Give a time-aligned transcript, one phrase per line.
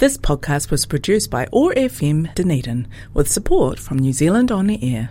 [0.00, 4.80] This podcast was produced by OAR FM Dunedin with support from New Zealand On the
[4.80, 5.10] Air.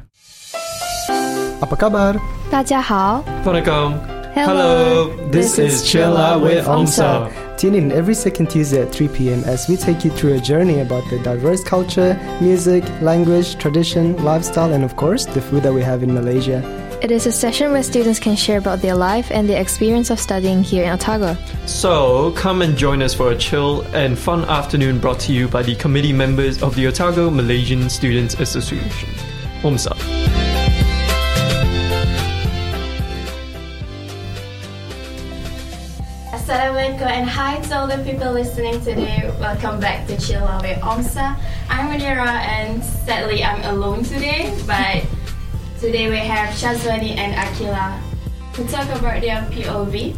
[1.61, 2.17] Apa kabar?
[2.49, 3.23] 大家好.
[3.45, 4.01] Vanakkam.
[4.33, 5.13] Hello.
[5.13, 5.29] Hello.
[5.29, 7.29] This, this is Chill-lah with Omsa.
[7.55, 9.43] Tune in every second Tuesday at 3 p.m.
[9.45, 14.73] as we take you through a journey about the diverse culture, music, language, tradition, lifestyle,
[14.73, 16.65] and of course, the food that we have in Malaysia.
[17.01, 20.19] It is a session where students can share about their life and their experience of
[20.19, 21.37] studying here in Otago.
[21.65, 25.63] So, come and join us for a chill and fun afternoon brought to you by
[25.63, 29.07] the committee members of the Otago Malaysian Students Association.
[29.63, 29.95] Omsa.
[36.35, 39.23] Assalamualaikum and hi to all the people listening today.
[39.39, 41.39] Welcome back to Chill Away Omsa.
[41.69, 45.07] I'm Munira and sadly I'm alone today, but
[45.79, 47.95] today we have Shazwani and Akila
[48.53, 50.11] to talk about their POV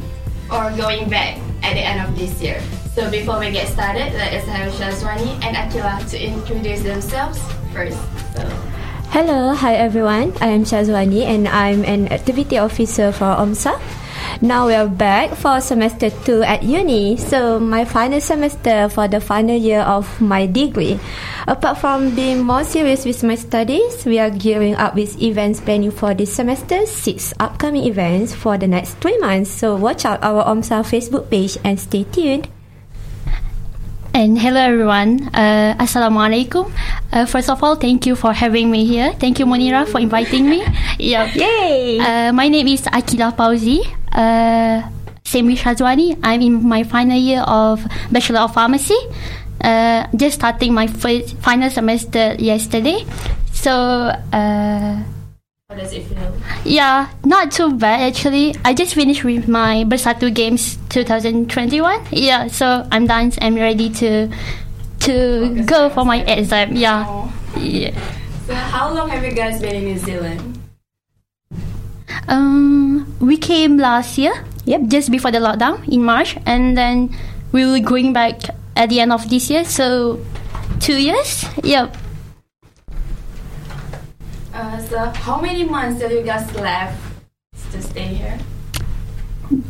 [0.49, 2.59] or going back at the end of this year.
[2.95, 7.37] So before we get started, let us have Shazwani and Akila to introduce themselves
[7.73, 7.97] first.
[8.33, 8.41] So
[9.13, 10.33] Hello, hi everyone.
[10.41, 13.77] I am Shazwani and I'm an activity officer for OMSA.
[14.39, 17.17] Now we are back for semester 2 at uni.
[17.17, 20.99] So my final semester for the final year of my degree.
[21.47, 25.91] Apart from being more serious with my studies, we are gearing up with events planning
[25.91, 29.51] for this semester, six upcoming events for the next three months.
[29.51, 32.47] So watch out our OMSA Facebook page and stay tuned.
[34.13, 35.31] And hello everyone.
[35.31, 36.67] Uh, Assalamualaikum.
[37.15, 39.15] Uh, first of all, thank you for having me here.
[39.15, 40.63] Thank you, Munira, for inviting me.
[41.01, 41.33] Yep.
[41.33, 41.97] Yay!
[41.97, 43.81] Uh, my name is Akila Pauzi.
[44.11, 44.83] Uh,
[45.23, 46.19] same with Shazwani.
[46.21, 48.99] I'm in my final year of Bachelor of Pharmacy.
[49.63, 53.01] Uh, just starting my first final semester yesterday.
[53.49, 55.01] So, uh,
[55.71, 56.33] how does it feel?
[56.65, 58.55] yeah, not too bad actually.
[58.65, 62.07] I just finished with my Bersatu Games 2021.
[62.11, 63.31] Yeah, so I'm done.
[63.41, 64.27] I'm ready to
[65.07, 66.75] to go for my exam.
[66.75, 67.05] Yeah.
[67.07, 67.31] Oh.
[67.55, 67.95] yeah.
[68.47, 70.59] So how long have you guys been in New Zealand?
[72.27, 74.33] Um, we came last year.
[74.65, 77.15] Yep, just before the lockdown in March, and then
[77.51, 78.43] we were going back
[78.75, 79.63] at the end of this year.
[79.63, 80.19] So
[80.79, 81.45] two years.
[81.63, 81.95] Yep.
[84.53, 86.99] Uh, so how many months have you guys left
[87.71, 88.37] to stay here?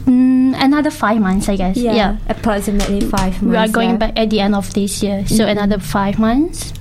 [0.05, 1.77] Mm, another five months, I guess.
[1.77, 2.17] Yeah.
[2.29, 3.43] approximately five months.
[3.43, 3.99] We are going left.
[3.99, 5.51] back at the end of this year, so Mhm.
[5.51, 6.73] another five months.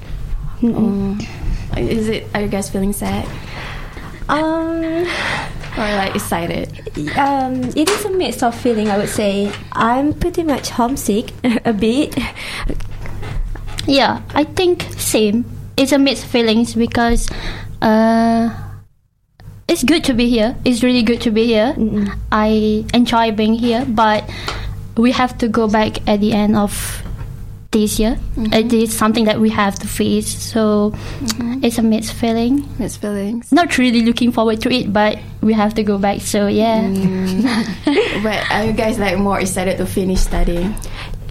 [0.60, 1.20] Mm-mm.
[1.76, 2.26] Is it?
[2.34, 3.24] Are you guys feeling sad
[4.28, 5.06] Um,
[5.78, 6.68] or like excited?
[7.16, 8.90] um, it is a mix of feeling.
[8.90, 11.32] I would say I'm pretty much homesick
[11.64, 12.16] a bit.
[13.86, 15.44] Yeah, I think same.
[15.76, 17.28] It's a mixed feelings because
[17.82, 18.50] uh,
[19.68, 20.56] it's good to be here.
[20.64, 21.74] It's really good to be here.
[21.76, 22.12] Mm-mm.
[22.32, 24.28] I enjoy being here, but
[24.96, 27.02] we have to go back at the end of
[27.70, 28.18] this year.
[28.36, 30.26] It is something that we have to face.
[30.26, 30.92] So
[31.62, 32.68] it's a mixed feeling.
[32.78, 33.52] Mixed feelings.
[33.52, 36.20] Not really looking forward to it, but we have to go back.
[36.20, 36.82] So yeah.
[38.22, 40.74] but are you guys like more excited to finish studying?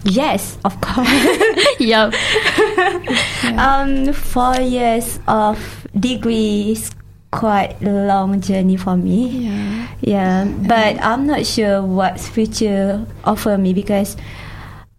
[0.04, 1.10] Yes, of course.
[1.80, 2.14] yep.
[3.44, 5.60] um, four years of
[5.98, 6.92] degree is
[7.32, 9.46] quite a long journey for me.
[9.46, 9.88] Yeah.
[10.02, 14.18] Yeah, but I'm not sure what future offer me because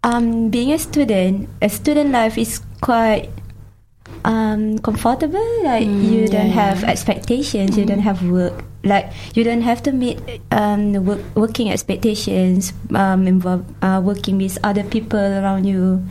[0.05, 3.31] um, being a student, a student life is quite
[4.25, 5.45] um, comfortable.
[5.65, 6.91] Like you Mm, don't yeah, have yeah.
[6.91, 8.65] expectations, you don't have work.
[8.85, 10.19] Like you don't have to meet
[10.51, 12.73] um, work, working expectations.
[12.95, 16.03] Um, involve uh, working with other people around you.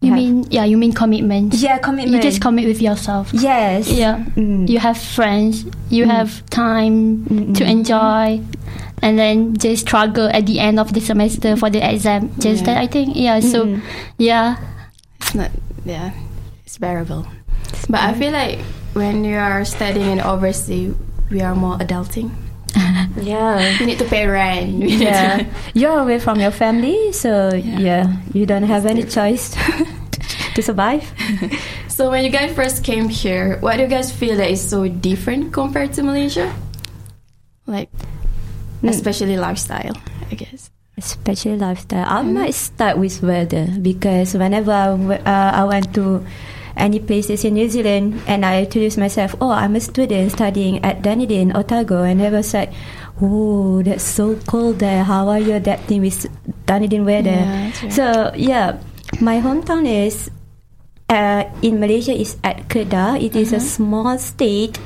[0.00, 0.64] You have- mean yeah?
[0.64, 1.52] You mean commitment?
[1.54, 2.16] yeah, commitment.
[2.24, 3.28] You just commit with yourself.
[3.34, 3.88] Yes.
[3.90, 4.24] Yeah.
[4.36, 4.68] Mm.
[4.68, 5.66] You have friends.
[5.90, 7.54] You have time Mm-mm.
[7.58, 8.40] to enjoy,
[9.02, 12.32] and then just struggle at the end of the semester for the exam.
[12.40, 12.74] Just Yeah.
[12.74, 13.12] that I think.
[13.14, 13.40] Yeah.
[13.40, 13.80] So Mm-mm.
[14.16, 14.56] yeah.
[15.20, 15.50] It's not.
[15.84, 16.12] Yeah,
[16.64, 17.26] it's bearable.
[17.88, 18.58] But I feel like
[18.96, 20.94] when you are studying in overseas,
[21.30, 22.30] we are more adulting.
[23.20, 23.60] Yeah.
[23.78, 24.82] you need to pay rent.
[24.88, 25.44] Yeah
[25.74, 27.78] you're away from your family so Yeah.
[27.78, 29.54] yeah, you don't have any choice
[30.54, 31.04] to survive
[31.88, 34.88] So when you guys first came here, what do you guys feel that is so
[34.88, 36.48] different compared to Malaysia?
[37.66, 37.90] Like,
[38.80, 38.88] Mm.
[38.88, 39.92] especially lifestyle,
[40.32, 40.70] I guess.
[40.96, 44.88] especially lifestyle i might start with weather because whenever I,
[45.24, 46.20] uh, I went to
[46.76, 51.02] any places in New Zealand and I introduced myself oh I'm a student studying at
[51.02, 52.72] Dunedin Otago and they was like
[53.20, 56.26] oh that's so cold there how are you adapting with
[56.66, 57.92] Dunedin weather Yeah, right.
[57.92, 58.78] so yeah
[59.20, 60.30] my hometown is
[61.10, 63.18] uh, in Malaysia is at Kedah.
[63.20, 64.78] It is a small state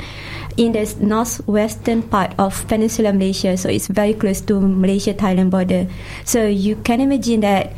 [0.57, 5.87] in the northwestern part of Peninsula Malaysia, so it's very close to Malaysia Thailand border.
[6.25, 7.77] So you can imagine that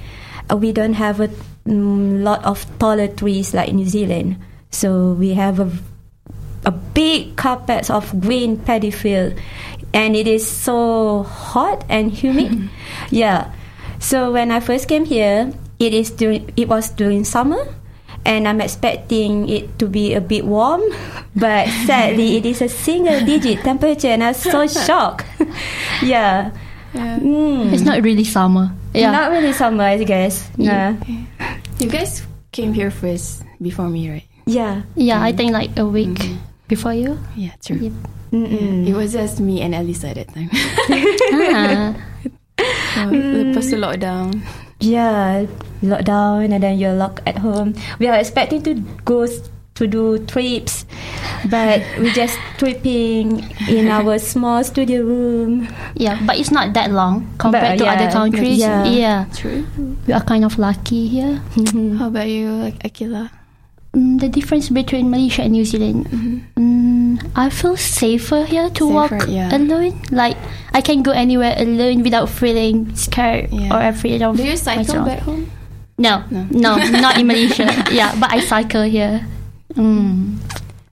[0.54, 1.28] we don't have a
[1.66, 4.36] mm, lot of taller trees like New Zealand.
[4.70, 5.70] So we have a
[6.66, 9.34] a big carpet of green paddy field,
[9.94, 12.68] and it is so hot and humid.
[13.10, 13.54] yeah.
[13.98, 17.62] So when I first came here, it is during it was during summer,
[18.26, 20.82] and I'm expecting it to be a bit warm,
[21.36, 25.26] but sadly it is a single digit temperature, and I was so shocked.
[26.02, 26.50] yeah.
[26.94, 27.18] Yeah.
[27.20, 27.72] Mm.
[27.72, 28.72] It's not really summer.
[28.94, 29.12] Yeah.
[29.12, 30.48] Not really summer, I guess.
[30.56, 30.96] Yeah.
[31.78, 34.26] You guys came here first before me, right?
[34.46, 34.82] Yeah.
[34.94, 36.16] yeah, I think like a week
[36.68, 37.18] before you.
[37.34, 37.76] Yeah, true.
[37.76, 37.92] Yep.
[38.32, 38.86] Mm-mm.
[38.86, 40.50] It was just me and Elisa at that time.
[41.52, 41.94] ah.
[42.94, 44.40] so, lepas tu lockdown.
[44.80, 45.46] Yeah,
[45.82, 47.74] lockdown and then you're locked at home.
[47.98, 48.74] We are expecting to
[49.04, 50.84] go s- to do trips,
[51.50, 55.68] but we just tripping in our small studio room.
[55.94, 58.58] Yeah, but it's not that long compared But, to yeah, other countries.
[58.58, 58.84] yeah.
[58.84, 59.24] Yeah.
[59.36, 59.64] True.
[60.06, 61.40] we are kind of lucky here.
[62.00, 63.30] How about you, like Akila?
[63.92, 66.04] Mm, the difference between Malaysia and New Zealand.
[66.56, 69.48] Mm, I feel safer here to walk yeah.
[69.56, 70.00] alone.
[70.10, 70.36] Like
[70.72, 73.72] I can go anywhere alone without feeling scared Yeah.
[73.72, 74.36] or afraid of.
[74.36, 75.06] Do you cycle myself.
[75.06, 75.48] back home?
[75.96, 76.44] No, No.
[76.52, 77.72] no, not in Malaysia.
[77.88, 79.24] Yeah, but I cycle here.
[79.74, 80.38] Mm.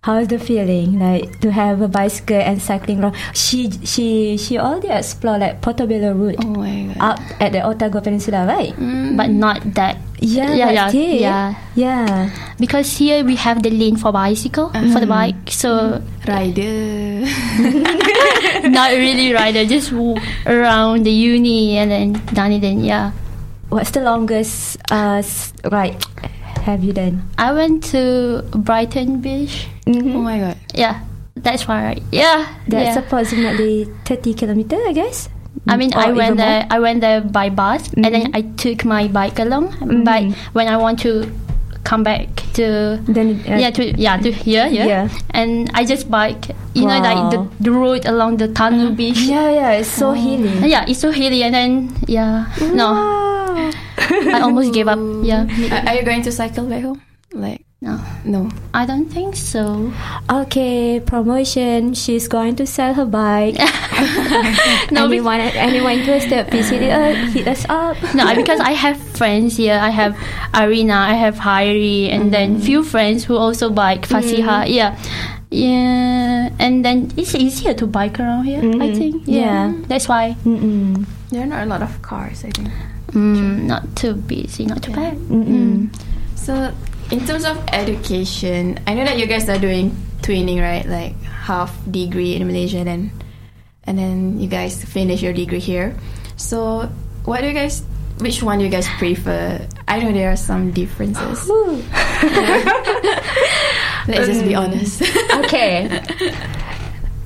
[0.05, 3.17] How's the feeling like to have a bicycle and cycling around?
[3.33, 7.01] She she she already explored like Portobello route Oh my god.
[7.01, 8.77] up at the Otago Peninsula, right?
[9.17, 9.97] But not that.
[10.21, 11.55] Yeah, Yeah, yeah, still, yeah.
[11.75, 12.31] yeah.
[12.61, 17.25] Because here we have the lane for bicycle for the bike, so Rider.
[18.69, 20.17] not really rider, just w-
[20.47, 22.85] around the uni and then Dunedin.
[22.85, 23.13] Yeah,
[23.69, 25.97] What's the longest uh s- ride
[26.65, 27.29] have you done?
[27.37, 29.69] I went to Brighton Beach.
[29.87, 30.17] Mm-hmm.
[30.17, 30.57] oh my god.
[30.73, 31.05] Yeah,
[31.37, 32.03] that's far right.
[32.11, 33.05] Yeah, That's yeah.
[33.05, 35.29] approximately thirty kilometer, I guess.
[35.69, 36.37] I mean, Or I went even more?
[36.37, 36.67] there.
[36.71, 38.37] I went there by bus, and then mm-hmm.
[38.37, 39.77] I took my bike along.
[40.05, 40.33] But mm-hmm.
[40.53, 41.31] when I want to
[41.85, 45.05] come back to Then uh, yeah to yeah to here yeah, Yeah.
[45.37, 46.49] and I just bike.
[46.75, 49.21] You know, like the, the road along the tunnel beach.
[49.31, 50.13] yeah, yeah, it's so oh.
[50.13, 50.59] healing.
[50.65, 52.91] And yeah, it's so hilly, and then yeah, no,
[54.11, 54.99] I almost gave up.
[55.25, 57.01] Yeah, Are, are you going to cycle back home?
[57.33, 58.49] Like no, no.
[58.73, 59.93] I don't think so.
[60.31, 61.93] Okay, promotion.
[61.93, 63.57] She's going to sell her bike.
[64.91, 66.49] No, be- anyone, anyone interested?
[66.49, 67.97] Please hit, it, uh, hit us up.
[68.15, 69.79] no, because I have friends here.
[69.81, 70.17] I have
[70.55, 74.65] Arina, I have Hairi, and then few friends who also bike Fasiha.
[74.69, 74.97] Yeah.
[75.51, 78.59] Yeah, and then it's easier to bike around here.
[78.61, 78.97] I Mhm.
[78.97, 79.15] think.
[79.27, 79.71] Yeah.
[79.71, 80.37] Yeah, that's why.
[80.45, 81.07] Mm-mm.
[81.31, 82.69] There are not a lot of cars, I think.
[83.15, 85.17] Mm, not too busy, not too bad.
[85.31, 85.89] Mm-mm.
[86.35, 86.75] So,
[87.11, 90.85] in terms of education, I know that you guys are doing twinning, right?
[90.85, 93.13] Like half degree in Malaysia, then
[93.85, 95.95] and then you guys finish your degree here.
[96.37, 96.91] So,
[97.25, 97.85] what do you guys?
[98.19, 99.61] Which one do you guys prefer?
[99.87, 101.49] I know there are some differences.
[104.07, 105.03] Let's just be honest.
[105.47, 105.89] Okay.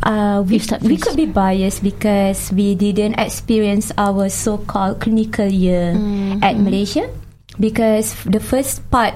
[0.09, 5.93] Uh, we, start we could be biased because we didn't experience our so-called clinical year
[6.41, 7.13] at Malaysia.
[7.61, 9.13] Because the first part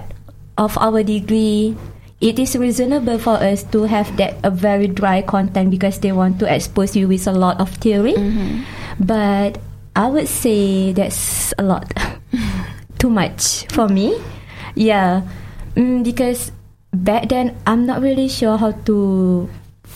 [0.59, 1.75] of our degree
[2.21, 6.39] it is reasonable for us to have that a very dry content because they want
[6.39, 8.15] to expose you with a lot of theory.
[9.01, 9.59] But
[9.97, 11.91] I would say that's a lot
[13.01, 14.21] too much for me.
[14.77, 15.27] Yeah.
[15.75, 16.53] Mm, because
[16.93, 19.49] back then I'm not really sure how to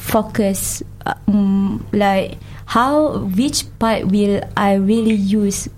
[0.06, 0.82] focus
[1.26, 5.68] mm, like how which part will I really use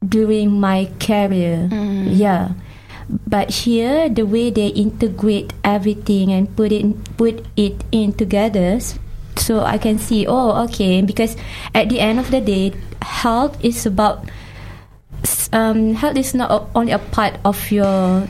[0.00, 1.68] during my career?
[2.08, 2.56] Yeah.
[3.08, 6.84] But here the way they integrate everything and put it
[7.16, 8.80] put it in together
[9.36, 11.36] so I can see oh okay because
[11.74, 14.26] at the end of the day health is about
[15.52, 18.26] um, health is not only a part of your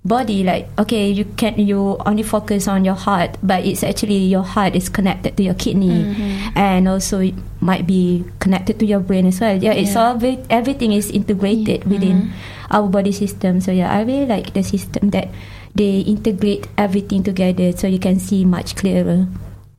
[0.00, 4.40] body like okay you can you only focus on your heart but it's actually your
[4.42, 6.08] heart is connected to your kidney.
[6.56, 9.56] And also it might be connected to your brain as well.
[9.60, 12.32] Yeah it's all ve- everything is integrated within
[12.72, 13.60] our body system.
[13.60, 15.28] So yeah i really like the system that
[15.76, 19.28] they integrate everything together so you can see much clearer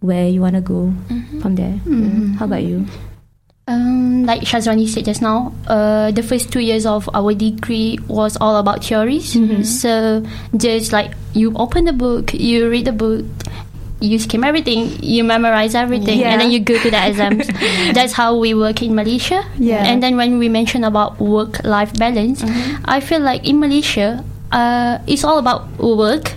[0.06, 0.94] where you want to go
[1.42, 1.82] from there.
[2.38, 2.86] How about you
[3.72, 8.36] Um, like Shazwani said just now, uh, the first two years of our degree was
[8.42, 9.32] all about theories.
[9.82, 10.24] So
[10.56, 13.24] just like you open the book, you read the book,
[14.02, 16.32] you skim everything, you memorize everything, Yeah.
[16.34, 17.48] and then you go to the exams.
[17.94, 19.46] That's how we work in Malaysia.
[19.58, 19.86] Yeah.
[19.86, 22.44] And then when we mention about work-life balance,
[22.86, 26.34] I feel like in Malaysia, uh, it's all about work.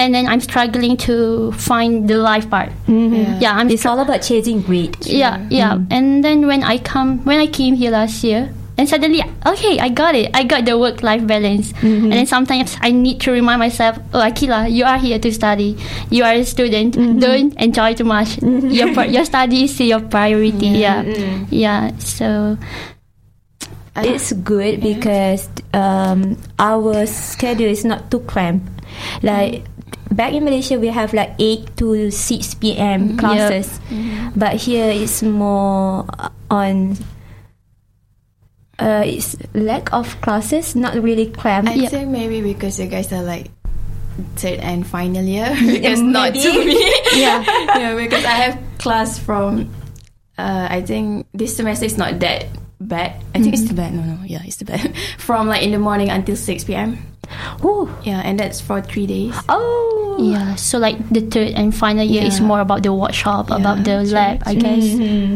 [0.00, 2.72] And then I'm struggling to find the life part.
[2.88, 3.36] Mm-hmm.
[3.44, 5.76] Yeah, I'm it's all about chasing greed yeah, yeah.
[5.76, 5.92] Mm.
[5.92, 8.48] And then when I come, when I came here last year,
[8.80, 10.30] and suddenly, okay, I got it.
[10.32, 11.76] I got the work-life balance.
[11.84, 12.04] Mm-hmm.
[12.04, 15.76] And then sometimes I need to remind myself, oh, Akila, you are here to study.
[16.08, 16.96] You are a student.
[16.96, 17.18] Mm-hmm.
[17.18, 18.40] Don't enjoy too much.
[18.40, 20.80] Your pri- your study is your priority.
[20.80, 21.04] Yeah,
[21.50, 21.92] yeah.
[21.98, 22.56] So
[23.96, 28.80] it's good because um, our schedule is not too cramped.
[29.22, 29.64] Like
[30.10, 33.16] back in Malaysia, we have like eight to six p.m.
[33.16, 33.80] classes,
[34.36, 36.06] but here it's more
[36.50, 36.96] on.
[38.80, 41.68] Uh, it's lack of classes, not really cramped.
[41.68, 43.52] I'd say maybe because you guys are like
[44.36, 46.80] third and final year because not to me.
[47.14, 47.44] yeah,
[47.76, 49.68] yeah, because I have class from.
[50.38, 52.46] Uh, I think this semester is not that
[52.80, 53.12] bad.
[53.34, 53.92] I think it's too bad.
[53.94, 54.94] No, no, yeah, it's too bad.
[55.18, 56.98] from like in the morning until six p.m.
[57.64, 57.88] Ooh.
[58.02, 59.34] Yeah, and that's for three days.
[59.48, 60.56] Oh, yeah.
[60.56, 64.02] So like the third and final year is more about the workshop, Yeah, about the
[64.02, 64.62] true, lab, I true.
[64.62, 64.84] guess,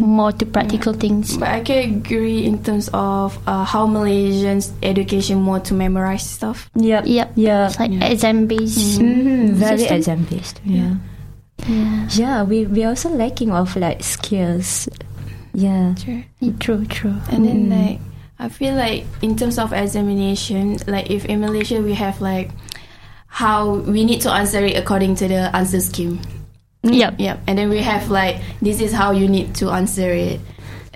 [0.03, 1.37] more to practical things.
[1.39, 6.69] But I can agree in terms of uh, how Malaysians education more to memorize stuff.
[6.75, 7.05] Yep.
[7.07, 7.33] Yep.
[7.37, 7.67] Yeah.
[7.69, 8.99] It's like exam based.
[9.01, 9.97] Mhm, Very System?
[9.97, 10.61] exam based.
[10.65, 10.95] Yeah.
[11.69, 12.09] Yeah.
[12.11, 14.89] Yeah, we we also lacking of like skills.
[15.55, 15.95] Yeah.
[15.95, 16.25] True.
[16.59, 16.85] True.
[16.87, 17.17] True.
[17.31, 17.71] And then mm.
[17.71, 18.01] like
[18.39, 22.51] I feel like in terms of examination, like if in Malaysia we have like
[23.27, 26.21] how we need to answer it according to the answer scheme.
[26.83, 26.95] Mm.
[26.95, 27.15] Yep.
[27.19, 27.41] Yep.
[27.47, 30.41] And then we have like this is how you need to answer it.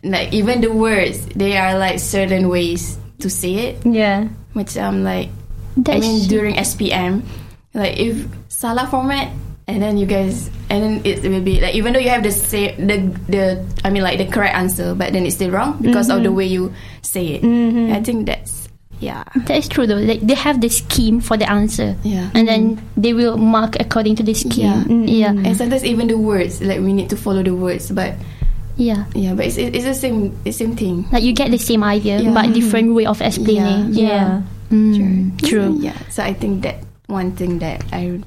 [0.03, 3.87] Like even the words, they are like certain ways to say it.
[3.87, 4.29] Yeah.
[4.53, 5.31] Which I'm like
[5.77, 7.23] That's I mean during SPM,
[7.75, 9.31] like if salah format
[9.69, 12.33] and then you guys and then it will be like even though you have the
[12.33, 16.09] say the the I mean like the correct answer, but then it's still wrong because
[16.09, 16.37] of the mm-hmm.
[16.37, 16.73] way you
[17.03, 17.43] say it.
[17.43, 17.93] Mm-hmm.
[17.93, 19.25] I think that's yeah.
[19.47, 20.01] That is true though.
[20.01, 21.97] Like they have the scheme for the answer.
[22.03, 22.31] Yeah.
[22.35, 25.07] And then they will mark according to the scheme.
[25.07, 25.31] Yeah.
[25.31, 25.47] Yeah.
[25.47, 28.17] And sometimes even the words, like we need to follow the words, but
[28.79, 29.05] Yeah.
[29.15, 31.07] yeah, but it's it's the same the same thing.
[31.13, 32.33] Like you get the same idea Yeah.
[32.33, 33.93] but different way of explaining.
[33.93, 34.43] Yeah.
[34.73, 35.77] Mm, true.
[35.81, 35.97] Yeah.
[36.09, 38.21] So I think that one thing that I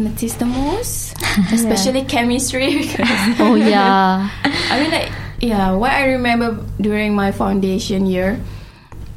[0.00, 1.14] noticed the most,
[1.52, 4.28] especially chemistry, because Oh yeah.
[4.72, 8.40] I mean, like, yeah, what I remember during my foundation year,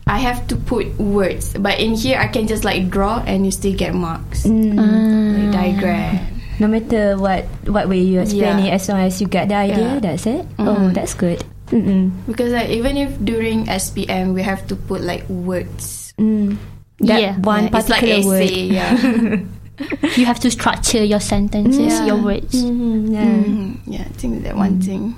[0.05, 3.51] I have to put words, but in here I can just like draw and you
[3.51, 4.75] still get marks, Mm.
[4.75, 6.19] like diagram.
[6.59, 8.75] No matter what what way you explain Yeah.
[8.75, 9.99] it, as long as you get the idea, Yeah.
[10.03, 10.45] that's it.
[10.59, 10.93] Oh, Mhm.
[10.93, 11.41] that's good.
[11.73, 12.11] Mm-mm.
[12.29, 16.59] Because like even if during SPM we have to put like words, Mm.
[17.03, 17.33] That Yeah.
[17.41, 18.43] one Yeah, it's like particular word.
[18.47, 18.93] essay, yeah,
[20.17, 22.05] You have to structure your sentences, Yeah.
[22.05, 22.53] your words.
[22.53, 23.25] Mhm, yeah.
[23.25, 23.77] Mhm.
[23.87, 24.01] yeah.
[24.05, 25.15] I think that one thing,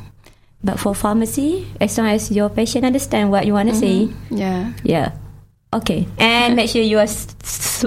[0.63, 4.73] But for pharmacy, as long as your patient understand what you want to say, yeah.
[4.83, 5.11] yeah,
[5.73, 6.07] okay.
[6.17, 7.85] And make sure you are s- s-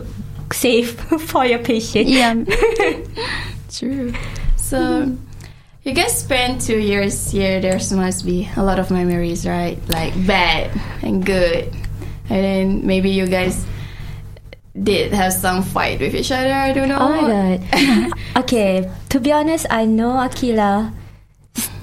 [0.52, 0.94] safe
[1.30, 2.06] for your patient.
[2.08, 2.34] Yeah.
[3.72, 4.12] True.
[4.56, 5.10] So,
[5.82, 7.60] you guys spent two years here.
[7.60, 9.78] There must be a lot of memories, right?
[9.88, 10.70] Like bad
[11.02, 11.72] and good,
[12.30, 13.64] and then maybe you guys
[14.82, 16.52] did have some fight with each other.
[16.52, 16.98] I don't know.
[17.00, 18.12] Oh my god.
[18.44, 20.92] okay, to be honest, I know Akila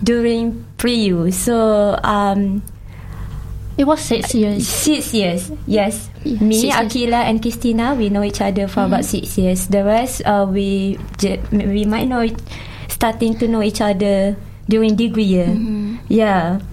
[0.03, 1.31] during pre-U.
[1.31, 2.63] So um
[3.77, 4.63] It was six years.
[4.63, 5.51] six years.
[5.67, 6.07] Yes.
[6.23, 6.71] Yeah, Me, six.
[6.75, 9.67] Akila and Christina, we know each other for about six years.
[9.67, 12.39] The rest uh, we j- we might know it,
[12.87, 14.39] starting to know each other
[14.71, 15.51] during degree year.
[16.07, 16.63] Yeah.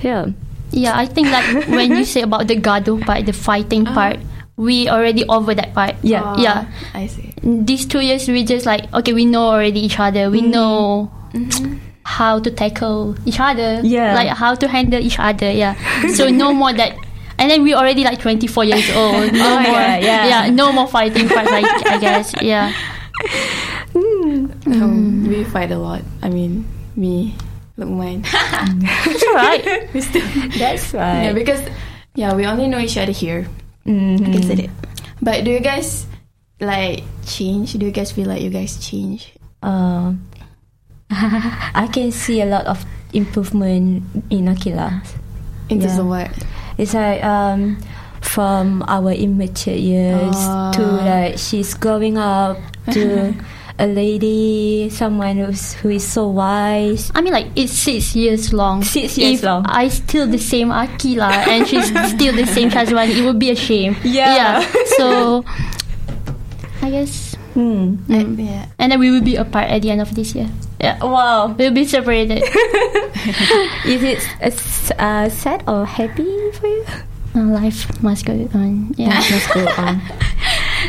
[0.00, 0.30] Yeah.
[0.70, 4.22] Yeah, I think like when you say about the gado part, the fighting part,
[4.56, 5.94] we already over that part.
[6.02, 6.22] Yeah.
[6.24, 6.66] Oh, Yeah.
[6.94, 7.32] I see.
[7.42, 10.30] These two years we just like okay, we know already each other.
[10.30, 10.50] We mm-hmm.
[10.50, 11.10] know
[12.02, 13.80] how to tackle each other.
[13.84, 14.14] Yeah.
[14.14, 15.50] Like how to handle each other.
[15.50, 15.76] Yeah.
[16.14, 16.96] so no more that
[17.38, 19.32] and then we already like twenty four years old.
[19.36, 20.48] No Oh more God, yeah.
[20.50, 22.34] no more fighting parts I, I guess.
[22.40, 22.72] Yeah.
[23.92, 24.52] Mm.
[24.66, 25.28] Um, mm.
[25.28, 26.02] we fight a lot.
[26.22, 27.34] I mean, me,
[27.78, 28.24] Lukman.
[28.24, 29.92] It's alright.
[29.94, 30.24] we still,
[30.58, 31.60] That's yeah, because
[32.14, 33.48] yeah, we only know each other here.
[33.86, 34.20] Mhm.
[34.28, 34.70] I can say that.
[35.22, 36.06] But do you guys
[36.60, 37.72] like change?
[37.74, 39.32] Do you guys feel like you guys change?
[39.62, 40.26] Um,
[41.10, 45.00] I can see a lot of improvement in Akila.
[45.68, 46.00] In terms Yeah.
[46.00, 46.30] of what?
[46.78, 47.78] It's like um,
[48.20, 50.34] from our immature years
[50.76, 51.02] to Ah.
[51.06, 52.58] like she's growing up
[52.92, 53.32] to
[53.78, 57.10] a lady, someone who's who is so wise.
[57.14, 58.82] I mean, like it's six years long.
[58.82, 59.66] Six years if long.
[59.66, 63.56] I still the same Akila and she's still the same Shazwan, it would be a
[63.56, 63.96] shame.
[64.02, 64.34] Yeah.
[64.64, 64.72] Yeah.
[64.96, 65.44] So
[66.82, 67.96] I guess, Hmm.
[68.12, 68.66] And, yeah.
[68.78, 70.46] and then we will be apart at the end of this year.
[70.78, 71.54] Yeah, Wow.
[71.56, 72.42] we'll be separated.
[73.88, 76.84] Is it uh, s- uh, sad or happy for you?
[77.34, 78.92] Uh, Life must go on.
[78.98, 79.08] Yeah.
[79.08, 80.02] Let's go on.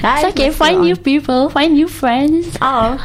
[0.04, 0.52] It's okay.
[0.52, 1.50] Find new people.
[1.50, 2.58] Find new friends.
[2.62, 2.98] Oh.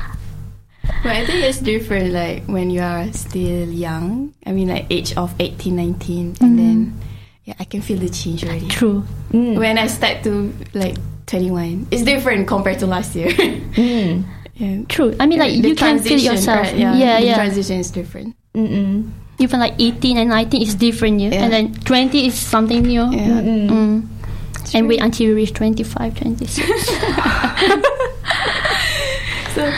[1.03, 4.35] But I think it's different like when you are still young.
[4.47, 6.57] I mean like age of 18, 19 and mm-hmm.
[6.57, 7.01] then
[7.45, 8.69] yeah, I can feel the change already.
[8.69, 9.01] True.
[9.31, 10.97] When I start to like
[11.27, 13.31] 21, it's different compared to last year.
[14.55, 14.83] yeah.
[14.89, 15.17] True.
[15.19, 16.61] I mean, like The you can feel transition, yourself.
[16.61, 17.35] right, yeah, yeah, the yeah.
[17.35, 18.37] transition is different.
[18.55, 19.11] Mm-mm.
[19.39, 21.31] Even like 18 and 19 is different, yeah.
[21.31, 21.43] Yeah.
[21.43, 23.11] And then 20 is something new.
[23.11, 24.03] Yeah.
[24.75, 26.91] And wait until you reach 25, 26.
[29.55, 29.71] So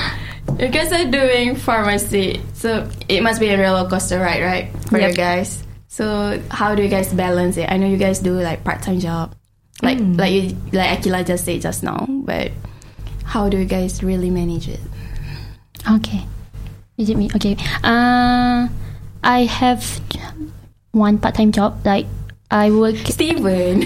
[0.58, 5.00] you guys are doing pharmacy, so it must be a roller coaster ride, right, for
[5.00, 5.64] you guys?
[5.88, 7.70] So how do you guys balance it?
[7.70, 9.34] I know you guys do like part time job,
[9.82, 10.16] like Mm.
[10.18, 12.52] like you, like Akila just said just now, but
[13.24, 14.80] how do you guys really manage it?
[15.90, 16.24] okay.
[16.96, 17.28] Is it me?
[17.34, 17.56] Okay.
[17.82, 18.68] Uh,
[19.24, 19.82] I have
[20.92, 21.84] one part-time job.
[21.84, 22.06] Like
[22.52, 22.94] I work.
[23.10, 23.82] Steven,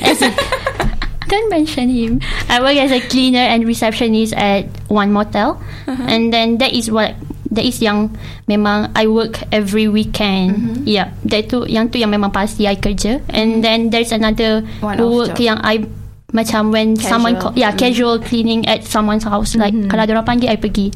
[1.29, 2.25] Don't mention him.
[2.49, 7.15] I work as a cleaner and receptionist at one motel, and then that is what
[7.53, 10.85] that is yang memang I work every weekend.
[10.85, 13.21] Yeah, that tu yang tu yang memang pasti I kerja.
[13.29, 15.85] And then there's another One-off work yang I
[16.29, 17.53] macam when someone Casual.
[17.53, 17.81] call, yeah Mm.
[17.81, 20.93] casual cleaning at someone's house like kalau ada orang panggil I pergi.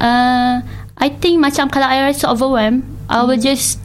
[0.00, 0.64] Uh,
[0.96, 3.81] I think macam kalau I rasa overwhelmed, I will just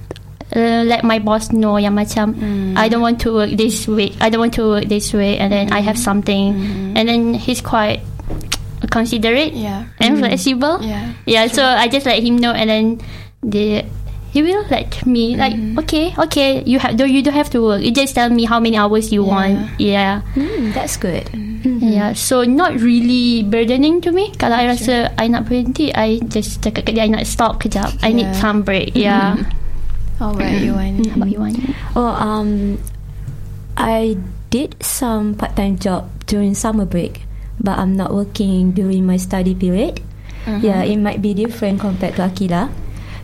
[0.54, 2.36] uh, let my boss know yang macam
[2.78, 4.14] I don't want to work this way.
[4.22, 6.56] I don't want to work this way, and then I have something,
[6.96, 8.00] and then he's quite
[8.90, 10.80] considerate yeah, and flexible.
[10.82, 12.86] yeah, Yeah, so I just let him know, and then
[13.44, 13.84] the
[14.30, 17.82] he will let me like okay, okay, you have you don't have to work.
[17.82, 19.32] You just tell me how many hours you Yeah.
[19.34, 19.56] want.
[19.80, 21.26] Yeah, Mm, that's good.
[21.64, 22.14] yeah.
[22.14, 24.30] So not really burdening to me.
[24.38, 27.90] Kalau I rasa I nak berhenti, I just cakap ke dia I nak stop kejap.
[28.04, 28.38] I need Yeah.
[28.40, 28.94] some break.
[28.94, 29.42] Yeah.
[30.20, 31.10] How about you, Wani?
[31.10, 31.62] How about you, Wani?
[31.96, 32.78] Oh, um,
[33.78, 34.18] I
[34.50, 37.24] did some part-time job during summer break,
[37.60, 40.02] but I'm not working during my study period.
[40.48, 42.72] Yeah, it might be different compared to Akila.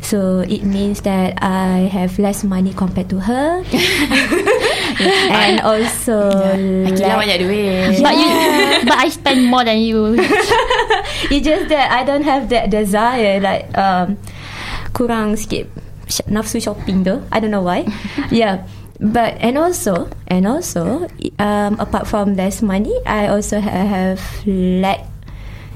[0.03, 3.63] So it means that I have less money compared to her,
[5.31, 8.03] and also Akila like- banyak duit.
[8.03, 8.27] But you,
[8.83, 10.19] but I spend more than you.
[11.31, 14.19] it's just that I don't have that desire like um,
[14.91, 15.71] kurang sikit
[16.27, 17.23] nafsu shopping though.
[17.31, 17.85] I don't know why.
[18.31, 18.65] Yeah.
[19.03, 25.03] But and also and also um, apart from less money I also ha- have lack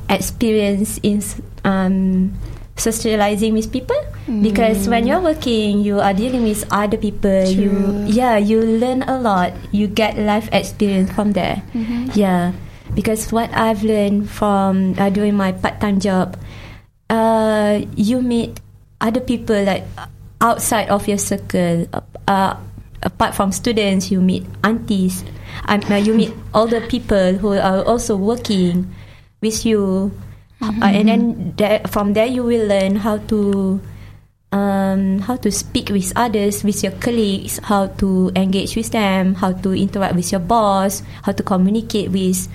[0.07, 1.19] experience in
[1.65, 2.31] um,
[2.77, 3.97] socializing with people.
[4.27, 7.43] Because when you're working you are dealing with other people.
[7.47, 9.51] You yeah you learn a lot.
[9.71, 11.63] You get life experience from there.
[12.13, 12.53] Yeah.
[12.95, 16.37] Because what I've learned from uh, doing my part-time job
[17.09, 18.59] uh, you meet
[19.01, 19.83] other people like
[20.41, 21.87] outside of your circle
[22.27, 22.55] uh,
[23.03, 25.23] apart from students you meet aunties
[25.65, 28.93] um, uh, you meet older people who are also working
[29.41, 30.11] with you
[30.61, 33.79] uh, and then there, from there you will learn how to
[34.51, 39.51] um, how to speak with others, with your colleagues, how to engage with them, how
[39.51, 42.47] to interact with your boss, how to communicate with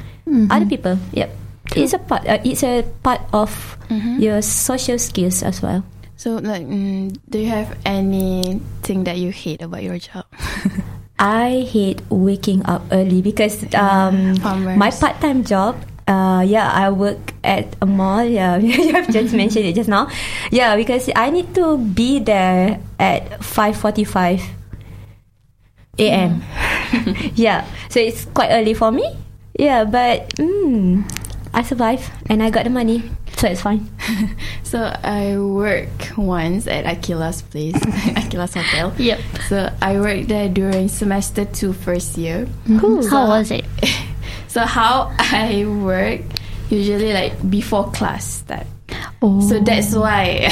[0.50, 0.98] other people.
[1.12, 1.30] Yep,
[1.76, 2.26] it's a part.
[2.26, 3.76] Uh, it's a part of
[4.18, 5.84] your social skills as well.
[6.16, 10.24] So, like, mm, do you have anything that you hate about your job?
[11.18, 14.34] I hate waking up early because um,
[14.78, 15.76] my part-time job.
[16.06, 18.24] Uh, yeah, I work at a mall.
[18.24, 20.10] Yeah, you have just mentioned it just now.
[20.50, 24.42] Yeah, because I need to be there at five forty-five
[25.98, 26.42] a.m.
[27.34, 29.06] yeah, so it's quite early for me.
[29.58, 31.06] Yeah, but mm,
[31.54, 33.88] I survive and I got the money, so it's fine.
[34.64, 37.74] So I work once at Akila's place,
[38.16, 38.94] Akila's hotel.
[38.96, 39.20] Yep.
[39.48, 42.46] So I worked there during semester two, first year.
[42.46, 42.78] Mm-hmm.
[42.78, 43.06] Cool.
[43.08, 43.66] How was it?
[44.48, 46.20] So how I work
[46.68, 48.66] usually like before class start.
[49.22, 49.40] Oh.
[49.40, 50.48] So that's why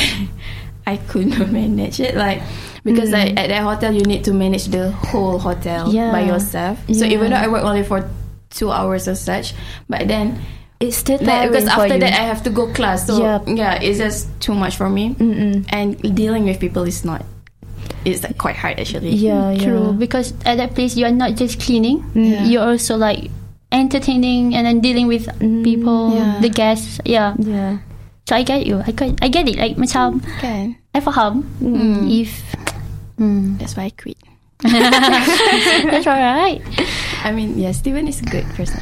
[0.86, 2.16] I couldn't manage it.
[2.16, 2.40] Like
[2.84, 3.12] because mm.
[3.12, 6.12] like at that hotel you need to manage the whole hotel Yeah.
[6.12, 6.80] by yourself.
[6.88, 6.96] Yeah.
[6.96, 8.08] So even though I work only for
[8.48, 9.52] two hours or such,
[9.88, 10.40] but then
[10.80, 12.00] It's still like, tiring because for after you.
[12.00, 13.06] that I have to go class.
[13.06, 13.52] So Yep.
[13.52, 15.12] yeah, it's just too much for me.
[15.14, 15.68] Mm-mm.
[15.68, 17.20] And dealing with people is not.
[18.08, 19.12] It's like quite hard actually.
[19.12, 20.00] Yeah, mm, True, yeah.
[20.00, 22.48] because at that place you are not just cleaning, Yeah.
[22.48, 23.28] you're also like
[23.70, 26.40] entertaining and then dealing with mm, people, Yeah.
[26.40, 26.96] the guests.
[27.04, 27.36] Yeah.
[27.36, 27.84] Yeah.
[28.24, 28.80] So I get you.
[28.80, 29.60] I get, I get it.
[29.60, 30.80] Like macam Can.
[30.96, 31.44] I faham.
[31.60, 31.76] Mm.
[31.76, 32.08] Hmm.
[32.08, 32.30] If
[33.20, 33.52] mm.
[33.52, 34.16] If that's why I quit.
[34.64, 36.64] that's alright.
[37.24, 38.80] I mean, yeah, Steven is a good person.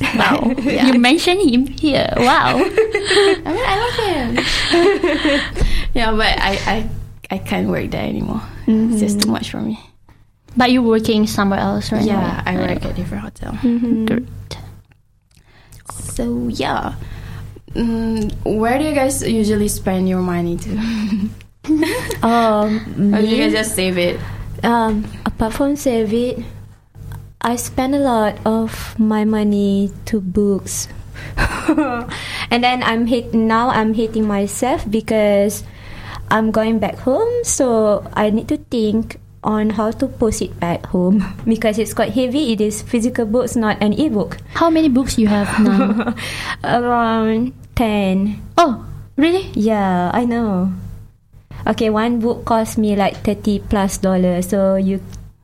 [0.00, 2.08] Wow, you mentioned him here.
[2.16, 2.56] Wow.
[2.58, 4.30] I mean, I love him.
[5.94, 6.90] yeah, but I, I,
[7.30, 8.42] I can't work there anymore.
[8.66, 9.78] It's just too much for me.
[10.56, 12.04] but you're working somewhere else, right?
[12.04, 13.58] Yeah, I work at a different hotel.
[14.06, 14.26] Great.
[15.90, 16.94] So yeah,
[17.74, 20.70] mm, where do you guys usually spend your money to?
[22.22, 24.20] Um, or do you me, guys just save it?
[24.62, 26.44] Um, apart from save it,
[27.40, 30.88] I spend a lot of my money to books.
[32.52, 35.64] and then I'm hate now I'm hating myself because
[36.30, 40.84] I'm going back home so I need to think on how to post it back
[40.92, 42.52] home because it's quite heavy.
[42.52, 44.36] It is physical books, not an ebook.
[44.52, 46.12] How many books you have now?
[46.64, 48.36] Around ten.
[48.58, 48.84] oh,
[49.16, 49.48] really?
[49.54, 50.72] Yeah, I know.
[51.66, 54.48] Okay, one book cost me like thirty plus dollars.
[54.48, 55.00] So you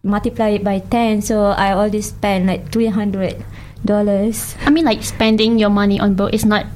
[0.06, 1.20] multiply it by ten.
[1.20, 3.42] So I already spend like three hundred
[3.84, 4.54] dollars.
[4.64, 6.66] I mean, like spending your money on book is not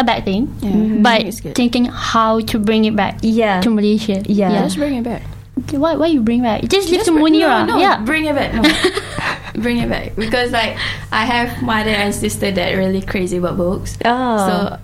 [0.00, 0.70] a bad thing, Yeah.
[0.72, 1.02] Mm-hmm.
[1.04, 1.54] but It's good.
[1.54, 3.60] thinking how to bring it back Yeah.
[3.60, 4.24] to Malaysia.
[4.26, 4.64] Yeah.
[4.64, 5.22] Just bring it back.
[5.70, 5.94] Why?
[5.96, 6.64] Why you bring back?
[6.64, 7.68] Just leave Just to bring- Munira.
[7.68, 8.00] No, no, yeah.
[8.00, 8.50] bring it back.
[8.56, 8.64] No.
[9.62, 10.76] bring it back because like
[11.12, 13.98] I have mother and sister that really crazy about books.
[14.04, 14.36] Oh.
[14.48, 14.78] So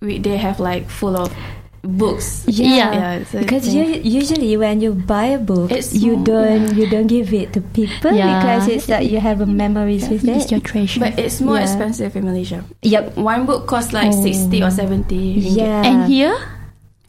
[0.00, 1.34] we, they have like full of
[1.86, 2.44] books.
[2.46, 6.86] Yeah, Yeah, so because you, usually when you buy a book, It's you don't you
[6.90, 8.38] don't give it to people Yeah.
[8.42, 10.50] because it's like you have a memories with It's it.
[10.50, 11.00] your treasure.
[11.00, 11.66] But it's more Yeah.
[11.70, 12.64] expensive in Malaysia.
[12.82, 13.16] Yep.
[13.16, 14.22] One book costs like Oh.
[14.22, 15.40] sixty or seventy.
[15.40, 15.56] ringgit.
[15.56, 15.82] Yeah.
[15.86, 16.34] and here,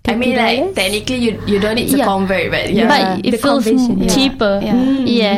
[0.07, 0.75] I mean, like $30?
[0.75, 2.07] technically you you don't need to Yeah.
[2.07, 2.87] convert, but yeah.
[2.87, 4.11] but it The feels convention, yeah.
[4.13, 4.53] cheaper.
[4.63, 4.73] Yeah.
[4.77, 5.03] Mm.
[5.05, 5.37] Yeah.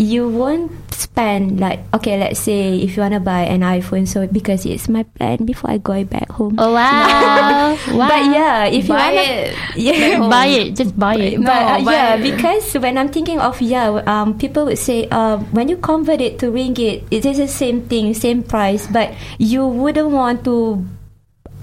[0.00, 4.68] you won't spend like okay, let's say if you wanna buy an iPhone, so because
[4.68, 6.60] it's my plan before I go back home.
[6.60, 7.72] Oh wow!
[7.96, 8.08] wow.
[8.08, 9.56] But yeah, if you buy wanna it.
[9.76, 10.76] yeah, buy it.
[10.76, 11.40] Just buy it.
[11.40, 12.22] No, but uh, buy yeah, it.
[12.22, 16.38] because when I'm thinking of yeah, um, people would say um, when you convert it
[16.44, 20.84] to ringgit, it is the same thing, same price, but you wouldn't want to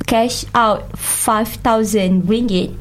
[0.10, 2.74] cash out five thousand ringgit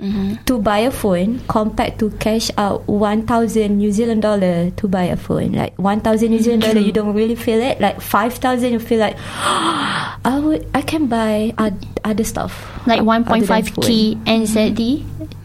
[0.00, 0.40] Mhm.
[0.48, 5.04] to buy a phone compared to cash out one thousand New Zealand dollar to buy
[5.04, 5.52] a phone.
[5.52, 7.76] Like one thousand New Zealand dollar, you don't really feel it.
[7.78, 9.20] Like five thousand, you feel like
[10.24, 12.52] I would, I can buy oth- other stuff.
[12.88, 13.84] Like other than 1.5 phone.
[13.84, 13.88] k
[14.24, 14.80] NZD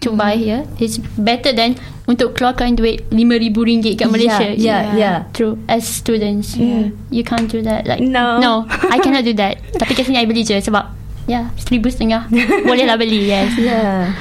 [0.02, 0.64] to buy here.
[0.80, 4.56] It's better than untuk keluarkan duit RM5,000 kat Malaysia.
[4.56, 5.18] Yeah, yeah, yeah.
[5.36, 5.60] True.
[5.68, 7.84] As students, you can't do that.
[7.88, 8.40] Like No.
[8.40, 9.60] no, I cannot do that.
[9.76, 12.30] Tapi kat sini I beli je sebab ya seribu setengah
[12.70, 13.28] boleh lah beli.
[13.28, 13.58] Yes.
[13.58, 14.14] Yeah.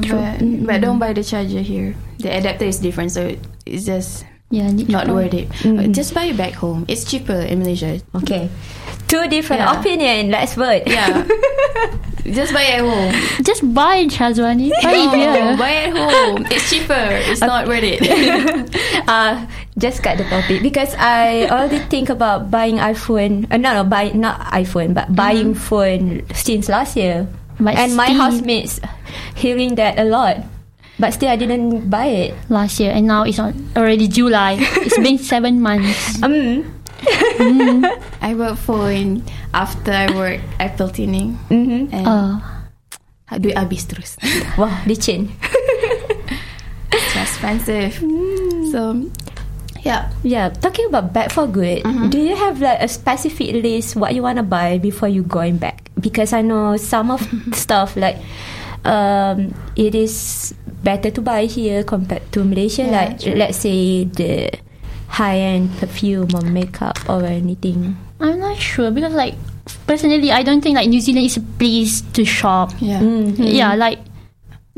[0.00, 1.94] Yeah, but, but don't buy the charger here.
[2.18, 3.34] The adapter is different, so
[3.66, 5.48] it's just Yeah, not worth it.
[5.64, 6.84] But Just buy it back home.
[6.88, 8.00] It's cheaper in Malaysia.
[8.20, 8.52] Okay.
[9.08, 9.80] Two different Yeah.
[9.80, 10.28] opinion.
[10.28, 10.84] Let's vote.
[10.84, 11.24] Yeah.
[12.36, 13.12] just buy it at home.
[13.40, 14.68] Just buy Shazwani.
[14.84, 15.56] Buy it here.
[15.56, 16.44] Buy it at home.
[16.52, 17.08] It's cheaper.
[17.32, 18.04] It's not worth it.
[19.08, 19.40] uh,
[19.80, 23.48] just cut the topic because I already think about buying iPhone.
[23.48, 27.24] Uh, no, no, buy not iPhone, but buying phone since last year.
[27.60, 28.80] But and my housemates
[29.34, 30.38] hearing that a lot,
[30.98, 32.34] but still I didn't buy it.
[32.48, 34.56] last year and now it's on already July.
[34.82, 36.22] it's been seven months.
[36.22, 36.64] Um.
[38.22, 41.34] I bought phone after I work Apple tuning.
[41.50, 41.90] Mm-hmm.
[41.94, 44.14] And Uh, duit habis terus.
[44.60, 45.32] Wah, licin.
[46.92, 47.96] it's expensive.
[48.70, 49.08] So,
[49.82, 50.10] yeah.
[50.22, 51.82] Yeah, talking about back for good.
[52.10, 55.90] Do you have like a specific list what you wanna buy before you going back?
[56.00, 57.20] Because I know some of
[57.54, 58.16] stuff like
[58.84, 62.82] um, it is better to buy here compared to Malaysia.
[62.82, 63.34] Yeah, like true.
[63.34, 64.50] let's say the
[65.08, 67.96] high end perfume or makeup or anything.
[68.20, 69.34] I'm not sure because like
[69.86, 72.70] personally I don't think like New Zealand is a place to shop.
[72.80, 73.00] Yeah.
[73.00, 73.34] Mhm.
[73.38, 73.98] Yeah, like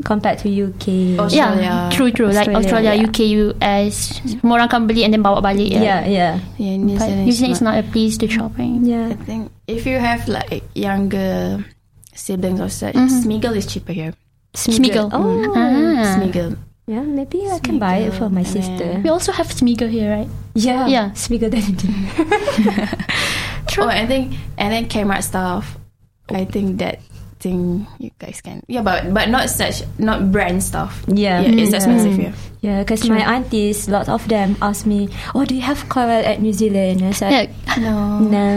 [0.03, 1.15] Compared to UK.
[1.15, 1.55] Australia.
[1.63, 2.27] yeah, true true.
[2.27, 3.19] like Australia, Australia, UK,
[3.63, 5.71] US, semua orang akan beli and then bawa balik.
[5.71, 6.43] Yeah, yeah.
[6.59, 8.83] Yeah, New Zealand, New is Zealand is not- not a place to shopping.
[8.83, 9.15] Yeah.
[9.15, 11.63] I think if you have like younger
[12.11, 13.07] siblings or such, Mhm.
[13.23, 14.11] Smiggle is cheaper here.
[14.51, 15.07] Smiggle.
[15.15, 15.47] Oh.
[15.55, 16.19] Ah.
[16.19, 16.59] Smiggle.
[16.91, 18.89] Yeah, maybe I can buy it for my Smiggle, sister.
[18.99, 20.27] We also have Smiggle here, right?
[20.53, 20.91] Yeah.
[20.91, 21.15] Yeah.
[21.15, 21.63] Smiggle dan
[23.79, 25.79] Oh, I think and then Kmart stuff.
[26.31, 26.99] I think that
[27.45, 28.65] thing you guys can.
[28.65, 31.05] Yeah, but but not such not brand stuff.
[31.05, 31.45] Yeah.
[31.45, 31.77] yeah it's Yeah.
[31.77, 32.33] expensive here.
[32.65, 35.05] Yeah, because my aunties, lots of them ask me,
[35.37, 37.45] "Oh, do you have coral at New Zealand?" I said, Yeah.
[37.77, 38.17] No.
[38.25, 38.47] "No."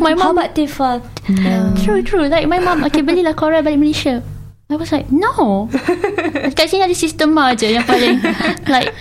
[0.00, 0.40] My How mom.
[0.40, 1.04] about Tiffal?
[1.28, 1.76] No.
[1.84, 2.24] True, true.
[2.32, 4.24] Like my mom, okay, belilah Cora balik Malaysia.
[4.72, 5.68] I was like, no.
[6.56, 8.24] Kat sini ada sistem aja yang paling
[8.64, 8.96] like.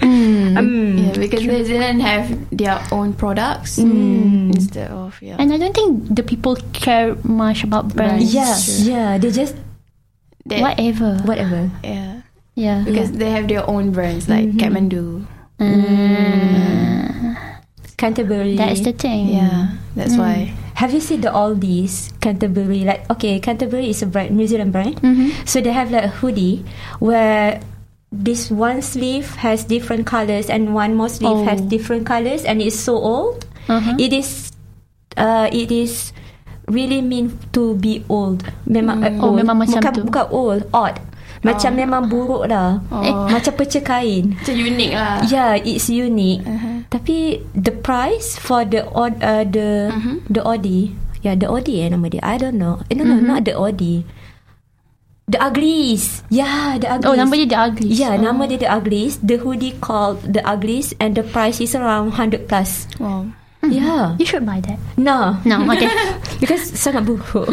[0.00, 0.98] Mm.
[0.98, 5.36] Yeah, because New Zealand have their own products instead of yeah.
[5.38, 8.32] And I don't think the people care much about brands.
[8.34, 9.18] Yeah, yeah.
[9.18, 9.54] They just
[10.46, 11.18] They- Whatever.
[11.26, 11.70] whatever.
[11.82, 12.22] Yeah,
[12.54, 12.86] Yeah.
[12.86, 15.26] because they have their own brands like Kathmandu.
[15.58, 17.34] Mm.
[17.96, 18.54] Canterbury.
[18.56, 19.32] That's the thing.
[19.32, 20.52] Yeah, that's why.
[20.76, 22.84] Have you seen the Aldi's Canterbury?
[22.84, 25.00] Like, okay, Canterbury is a brand, New Zealand brand.
[25.00, 25.32] Mhm.
[25.48, 26.62] So they have like a hoodie
[27.00, 27.58] where
[28.10, 31.44] this one sleeve has different colors and one more sleeve Oh.
[31.44, 33.44] has different colors, and it's so old.
[33.66, 33.94] Uh-huh.
[33.98, 34.54] It is,
[35.16, 36.14] uh, it is
[36.66, 38.46] really mean to be old.
[38.64, 39.42] Memang uh, Oh, old.
[39.42, 40.02] memang macam bukan, tu.
[40.06, 40.96] Bukan old, odd.
[41.42, 42.82] Macam memang buruk lah.
[42.90, 43.30] Oh.
[43.30, 44.34] Macam pecah kain.
[44.34, 45.22] Macam unik lah.
[45.30, 46.42] Yeah, it's unique.
[46.42, 46.82] Uh-huh.
[46.90, 50.26] Tapi the price for the od- uh, the Mhm.
[50.26, 52.18] the Audi, yeah, the Audi eh nama dia.
[52.22, 52.82] I don't know.
[52.90, 53.30] Eh, no, no, Mm-hmm.
[53.30, 54.02] not the Audi.
[55.26, 56.22] The Uglies.
[56.30, 57.10] Yeah, the Uglies.
[57.10, 57.98] Oh, nama dia The Uglies.
[57.98, 59.18] Yeah, nama dia The Uglies.
[59.18, 62.86] The hoodie called The Uglies and the price is around 100 plus.
[63.02, 63.26] Wow.
[63.66, 64.14] Yeah.
[64.22, 64.78] You should buy that.
[64.94, 65.34] No.
[65.42, 65.90] No, okay.
[66.42, 67.50] because sangat buruk.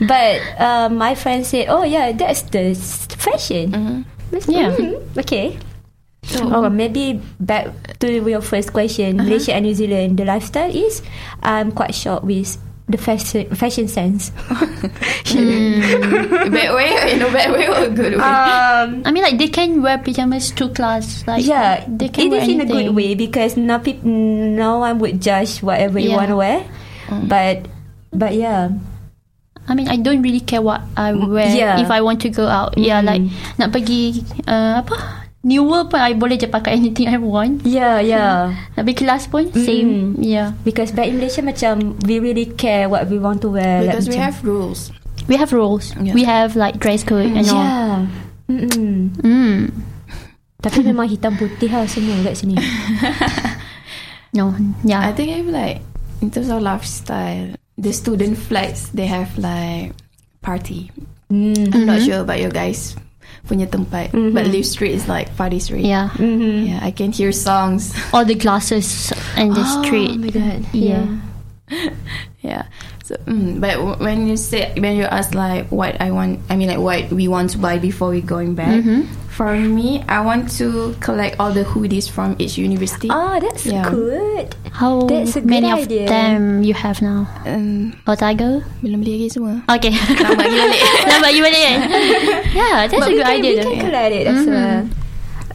[0.00, 2.72] But uh, my friend said, "Oh yeah, that's the
[3.20, 4.72] fashion." That's- Yeah.
[4.72, 5.60] mhm, Okay.
[6.40, 7.68] oh, maybe back
[8.00, 11.02] to your first question, Malaysia and New Zealand, the lifestyle is
[11.44, 12.56] I'm quite shocked with
[12.90, 14.30] the fashion fashion sense.
[16.50, 18.22] bad way or in a bad way or a good way?
[18.22, 21.24] um, I mean, like they can wear pajamas to class.
[21.26, 24.78] Like yeah, they can it wear is in a good way because no peop- no
[24.80, 26.66] one would judge whatever you want to wear.
[27.10, 27.66] But
[28.12, 28.70] but yeah,
[29.68, 31.78] I mean, I don't really care what I wear Yeah.
[31.80, 32.74] if I want to go out.
[32.78, 33.22] Yeah, like
[33.58, 35.19] nak pergi uh, apa?
[35.40, 37.64] New World pun I boleh je pakai anything I want.
[37.64, 38.52] yeah, yeah.
[38.76, 40.20] Nak pergi kelas pun same.
[40.20, 40.52] Yeah.
[40.68, 43.88] Because back in Malaysia macam we really care what we want to wear.
[43.88, 44.80] because like, we macam- have rules.
[45.28, 45.96] We have rules.
[45.96, 46.12] Yeah.
[46.12, 47.56] We have like dress code and all.
[47.56, 47.96] Yeah.
[48.52, 49.16] Mm-mm.
[49.24, 49.58] Mm.
[50.60, 52.56] Tapi memang hitam putih lah semua kat sini.
[54.36, 54.54] No.
[54.86, 55.02] Yeah.
[55.02, 55.82] I think I'm like
[56.22, 59.90] in terms of lifestyle, the student flights they have like
[60.38, 60.92] party.
[61.32, 61.74] Mm.
[61.74, 62.94] I'm not sure about your guys
[63.46, 65.84] punya tempat, but Live Street is like party street.
[65.84, 66.10] yeah.
[66.14, 66.66] Mm-hmm.
[66.66, 66.80] yeah.
[66.82, 67.94] I can hear songs.
[68.12, 70.14] All the glasses and the street.
[70.14, 70.60] Oh my god.
[70.72, 71.06] Yeah.
[72.40, 72.64] yeah.
[73.10, 76.70] So, mm, but when you say when you ask like what I want, I mean
[76.70, 78.86] like what we want to buy before we going back.
[79.34, 83.08] For me, I want to collect all the hoodies from each university.
[83.10, 83.88] Oh, that's Yeah.
[83.88, 84.54] good.
[84.70, 86.04] How That's a good many idea.
[86.04, 87.26] of them you have now?
[87.48, 88.60] Um, Otago?
[88.84, 89.58] belum beli lagi semua.
[89.66, 89.90] Okay.
[89.96, 90.82] Lambat lagi balik.
[91.10, 91.76] Lambat you balik.
[92.62, 94.78] yeah, that's But a good can, idea we can collect it as well.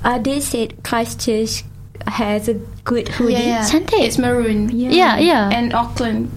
[0.04, 1.64] Uh, they said Christchurch
[2.10, 3.38] has a good hoodie.
[3.38, 4.04] Yeah, yeah.
[4.04, 4.74] It's maroon.
[4.74, 5.48] Yeah, yeah.
[5.54, 6.32] And Auckland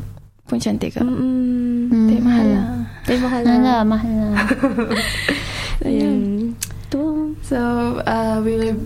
[0.49, 1.01] pun cantik ke?
[1.05, 2.67] Mm, Tapi mahal lah.
[3.05, 3.61] they mahal Mahal lah.
[3.63, 4.37] lah, mahal lah.
[5.85, 6.57] Mm.
[6.91, 7.05] Tu.
[7.45, 7.59] So
[8.01, 8.81] uh, we will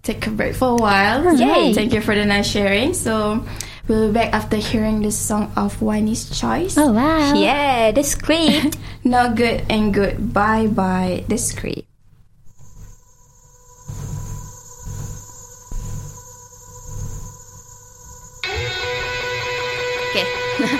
[0.00, 1.20] take a break for a while.
[1.36, 1.76] Yay.
[1.76, 2.96] Thank you for the nice sharing.
[2.96, 3.44] So
[3.84, 6.80] we'll be back after hearing the song of Winnie's Choice.
[6.80, 7.36] Oh, wow.
[7.36, 8.80] Yeah, the script.
[9.04, 10.32] Not good and good.
[10.32, 11.28] Bye bye.
[11.28, 11.84] The script.
[20.14, 20.78] All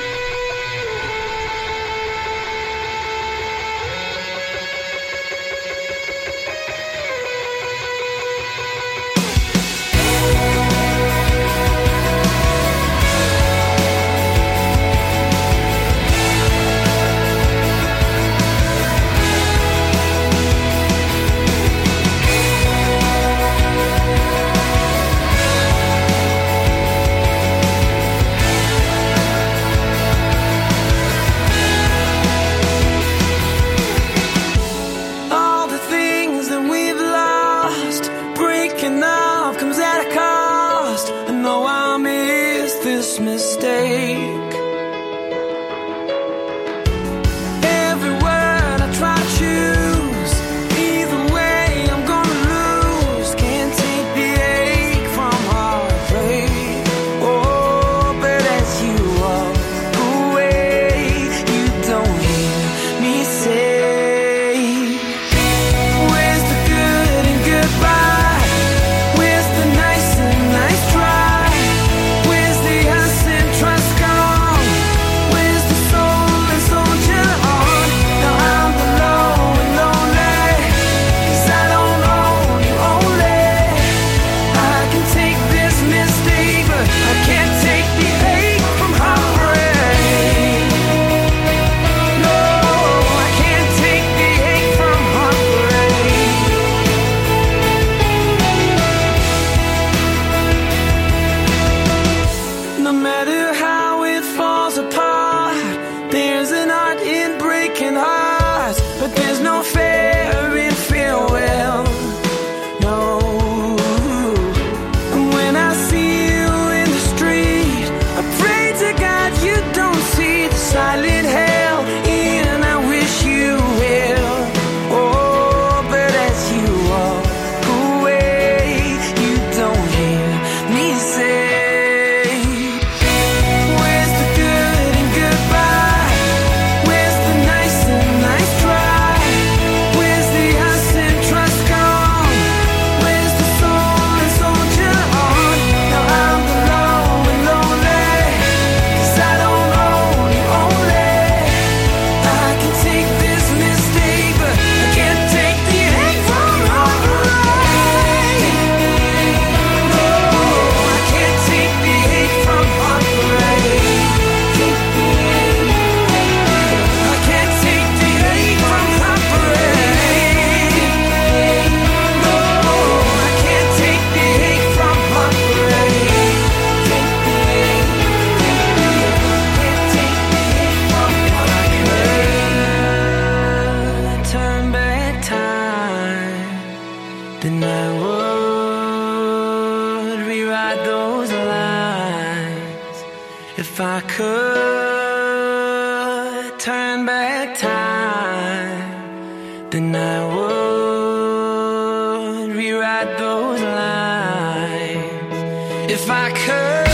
[205.90, 206.87] If I could.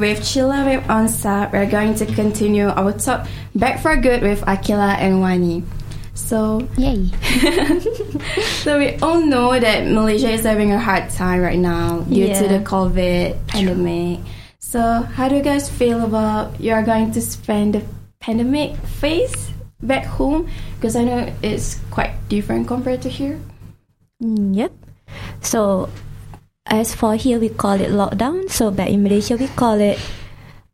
[0.00, 1.52] With Chill-lah with OMSA.
[1.52, 5.62] We're going to continue our talk back for good with Akila and Wani.
[6.14, 7.04] So, Yay.
[8.64, 12.48] so we all know that Malaysia is having a hard time right now due to
[12.48, 14.20] the COVID pandemic.
[14.58, 17.84] So, how do you guys feel about you are going to spend the
[18.20, 20.48] pandemic phase back home?
[20.76, 23.38] Because I know it's quite different compared to here.
[24.22, 24.72] Mm, Yep.
[25.42, 25.90] So,
[26.66, 28.50] as for here, we call it lockdown.
[28.50, 29.98] So, back in Malaysia, we call it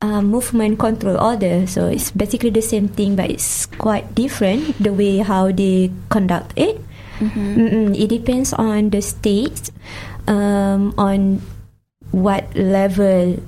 [0.03, 1.67] uh, movement control order.
[1.67, 6.53] So, it's basically the same thing, but it's quite different the way how they conduct
[6.57, 6.81] it.
[7.19, 7.97] Mm-mm.
[7.97, 9.71] It depends on the state,
[10.29, 11.41] um, on
[12.11, 13.41] what level,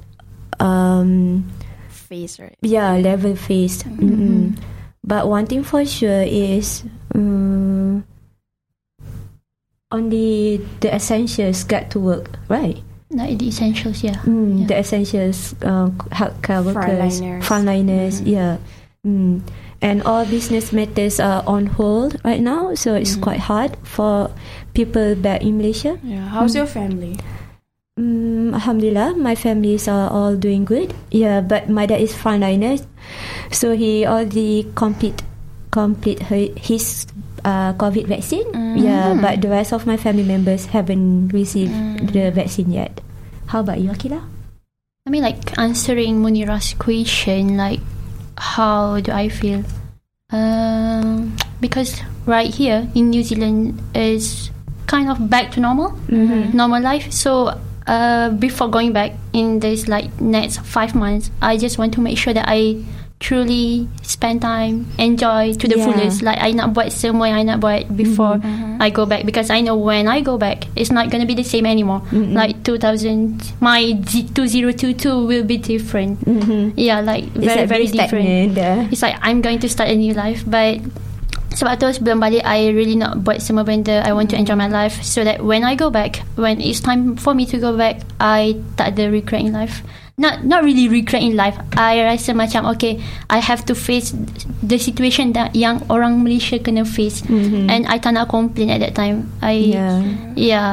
[0.58, 1.44] um,
[1.90, 2.56] Phase, right?
[2.62, 4.56] yeah, level phase Mm-mm.
[5.04, 6.82] But one thing for sure is
[7.14, 8.04] um,
[9.90, 12.76] only the essentials get to work, right?
[13.10, 14.20] Like the essentials, yeah.
[14.28, 14.66] Mm, Yeah.
[14.66, 17.42] The essentials, uh, healthcare workers, Frontliners.
[17.42, 18.58] frontliners, yeah.
[19.06, 19.40] Mm.
[19.80, 24.28] And all business matters are on hold right now, so it's quite hard for
[24.74, 25.96] people back in Malaysia.
[26.02, 26.28] Yeah.
[26.28, 27.16] How's your family?
[27.98, 30.92] Mm, Alhamdulillah, my families are all doing good.
[31.10, 32.76] Yeah, but my dad is frontliner,
[33.50, 35.22] so he already complete
[35.70, 36.20] complete
[36.58, 37.06] his
[37.44, 38.46] uh, COVID vaccine.
[38.78, 41.72] Yeah, but the rest of my family members haven't received
[42.12, 43.00] the vaccine yet.
[43.46, 44.22] How about you, Akila?
[45.06, 47.80] I mean, like answering Munira's question, like
[48.36, 49.64] how do I feel?
[50.30, 54.50] Um, because right here in New Zealand is
[54.86, 55.96] kind of back to normal,
[56.52, 57.10] normal life.
[57.12, 62.00] So uh, before going back in this like next five months, I just want to
[62.00, 62.84] make sure that I
[63.18, 65.84] truly spend time, enjoy to the Yeah.
[65.84, 66.22] fullest.
[66.22, 68.38] Like I nak buat semua yang I nak buat before
[68.78, 71.42] I go back because I know when I go back, it's not gonna be the
[71.42, 72.02] same anymore.
[72.14, 76.22] Like 2000, my Z- 2022 will be different.
[76.78, 78.26] Yeah, like very very different.
[78.90, 80.78] It's like I'm going to start a new life, but
[81.58, 84.70] sebab tu sebelum balik I really nak buat semua benda I want to enjoy my
[84.70, 88.04] life so that when I go back when it's time for me to go back
[88.22, 89.82] I tak ada regret in life
[90.18, 91.54] not not really regret in life.
[91.78, 92.98] I rasa macam okay
[93.30, 94.10] I have to face
[94.60, 97.22] the situation that yang orang Malaysia kena face.
[97.70, 99.30] And I tak nak complain at that time.
[99.38, 100.02] I Yeah.
[100.34, 100.72] yeah.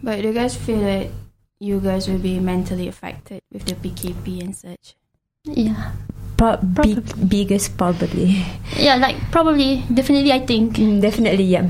[0.00, 1.12] But do you guys feel that
[1.60, 4.96] you guys will be mentally affected with the PKP and such?
[5.44, 5.92] yeah.
[6.40, 8.40] Pro- big, biggest probably.
[8.80, 9.84] yeah like probably.
[9.92, 10.80] Definitely I think.
[10.80, 11.68] Mm, definitely, yeah.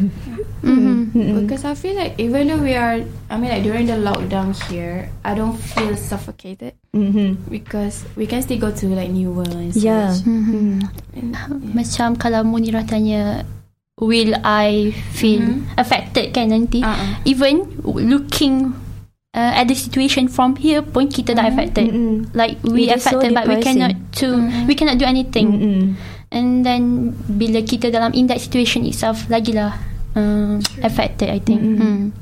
[0.61, 1.41] Mhm.
[1.43, 5.09] Because I feel like even though we are, I mean, like during the lockdown here,
[5.25, 7.47] I don't feel suffocated Mm-hmm.
[7.47, 9.87] because we can still go to like New World and such.
[9.87, 10.11] Yeah.
[10.27, 10.83] Mhm.
[11.15, 11.31] And,
[11.71, 13.47] Macam kalau Munira tanya
[14.01, 17.21] Will I feel affected kan nanti Uh-uh.
[17.29, 18.73] Even looking
[19.37, 22.27] uh, at the situation from here pun kita dah affected Mm-mm.
[22.33, 25.83] Like we It is so affected but we cannot to we cannot do anything Mm-mm.
[26.33, 29.77] And then bila kita dalam in that situation itself Lagilah
[30.17, 31.79] uh, affected I think Mm-mm.
[31.79, 32.13] mm.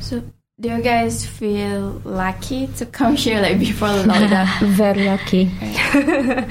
[0.00, 0.22] so
[0.60, 4.46] do you guys feel lucky to come here like before the lockdown?
[4.78, 5.50] Very lucky.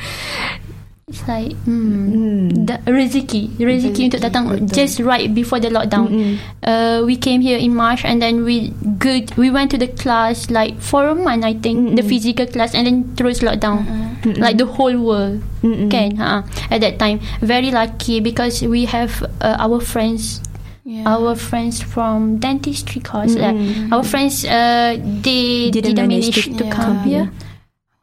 [1.03, 6.39] It's like mm, the rezeki, rezeki untuk datang just right before the lockdown.
[6.63, 8.71] Uh, we came here in March and then we
[9.03, 9.29] good.
[9.35, 12.87] We went to the class like for a month, I think, the physical class, and
[12.87, 13.83] then terus lockdown,
[14.39, 15.43] like the whole world.
[15.63, 20.39] Can uh, at that time very lucky because we have uh, our friends.
[20.85, 21.07] Yeah.
[21.07, 23.55] Our friends from dentistry course, like,
[23.91, 27.31] our friends, uh, they Didn't didn't, manage manage to to, come come here.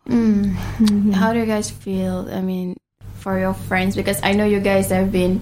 [0.09, 1.13] Mm.
[1.13, 2.29] How do you guys feel?
[2.33, 2.77] I mean,
[3.21, 5.41] for your friends, because I know you guys have been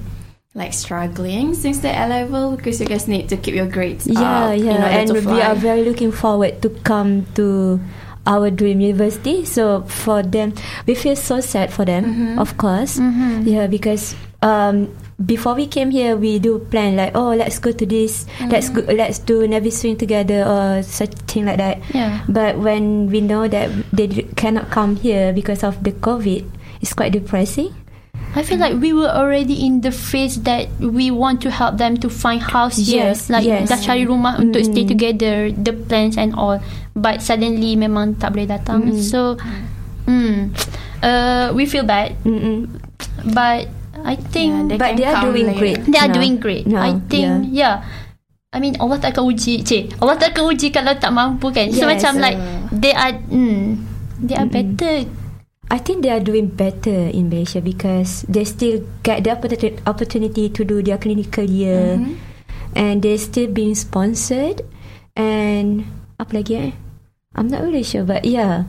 [0.55, 4.51] like struggling since the A level because you guys need to keep your grades Yeah,
[4.51, 4.59] up.
[4.59, 7.78] in yeah, order and to we are very looking forward to come to
[8.26, 9.45] our dream university.
[9.45, 10.53] So for them,
[10.86, 12.39] we feel so sad for them, Mm-hmm.
[12.43, 12.99] of course.
[12.99, 17.84] Yeah, because um, before we came here, we do plan like, oh, let's go to
[17.86, 18.86] this, let's Mm-hmm.
[18.86, 21.78] go, let's do Nevis swing together or such thing like that.
[21.92, 22.22] Yeah.
[22.28, 24.08] But when we know that they
[24.38, 26.46] cannot come here because of the COVID,
[26.80, 27.74] it's quite depressing.
[28.36, 31.96] I feel like we were already in the phase that we want to help them
[31.98, 33.10] to find house here.
[33.10, 33.72] Yes, Like yes.
[33.72, 36.60] dah cari rumah untuk stay together, the plans and all.
[36.94, 38.92] But suddenly memang tak boleh datang.
[39.00, 39.40] So,
[40.06, 40.52] mm,
[41.02, 42.14] uh, we feel bad.
[42.22, 42.68] Mm-mm.
[43.32, 43.72] But
[44.09, 45.61] I think Yeah, they But they are doing later.
[45.61, 45.78] great.
[45.84, 46.16] they are No.
[46.16, 46.64] doing great.
[46.64, 47.84] No, I think, yeah.
[48.48, 50.00] I mean, Allah tak akan uji, cik.
[50.00, 51.68] Allah tak akan uji kalau tak mampu kan.
[51.68, 52.22] So Yes, macam uh.
[52.24, 52.38] like
[52.72, 53.76] they are, mm,
[54.24, 55.04] they are better.
[55.68, 60.48] I think they are doing better in Malaysia because they still get the opportu- opportunity
[60.48, 62.00] to do their clinical year
[62.72, 64.64] and they still being sponsored
[65.12, 65.84] and
[66.16, 66.70] apa lagi eh?
[67.36, 68.64] I'm not really sure but yeah.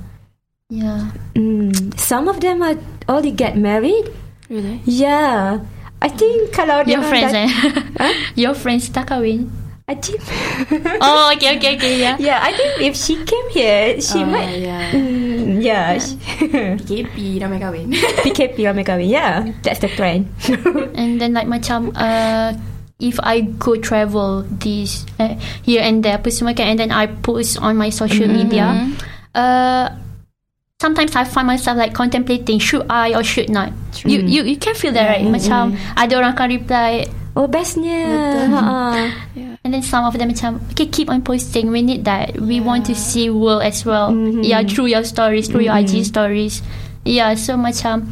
[0.67, 1.15] Yeah.
[1.39, 2.75] Mm, some of them are
[3.07, 4.11] already get married.
[4.49, 4.81] Really?
[4.83, 5.61] Yeah.
[6.01, 7.49] I think kalau Your dia friends dah- eh?
[8.41, 9.51] Your friends tak kahwin?
[9.89, 10.21] I think
[11.01, 12.15] Oh, okay, okay, okay, yeah.
[12.29, 14.93] yeah, I think if she came here, she Oh, might yeah.
[14.93, 15.97] Mm, yeah.
[16.77, 17.89] PKP ramai kahwin.
[18.21, 19.09] PKP ramai kahwin.
[19.09, 20.29] Yeah, that's the trend.
[20.93, 22.53] And then like macam uh,
[23.01, 25.33] if I go travel this uh,
[25.65, 28.69] here and there apa semua kan and then I post on my social media
[29.33, 29.89] uh,
[30.79, 33.71] sometimes I find myself like contemplating should I or should not?
[34.05, 35.27] You you you can feel that right?
[35.27, 36.91] Macam ada orang akan reply.
[37.35, 38.07] Oh bestnya.
[38.51, 38.67] Ha.
[39.63, 41.69] and then some of them macam okay keep on posting.
[41.71, 42.39] We need that.
[42.39, 44.15] We want to see world as well.
[44.39, 46.63] Yeah through your stories through your IG stories.
[47.03, 48.07] Yeah so macam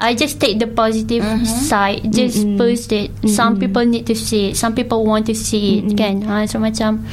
[0.00, 2.08] I just take the positive side.
[2.08, 3.12] Just post it.
[3.28, 4.52] Some people need to see it.
[4.56, 6.24] Some people want to see it kan?
[6.24, 7.04] Ha, so macam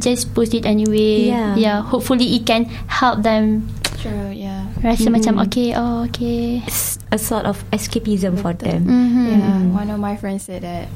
[0.00, 1.28] just post it anyway.
[1.28, 1.52] Yeah.
[1.60, 3.68] yeah hopefully it can help them
[4.06, 4.66] True, yeah.
[4.80, 8.86] rasa macam okay oh okay It's a sort of escapism for them.
[8.86, 9.26] mm-hmm.
[9.34, 10.86] Yeah, one of my friends said that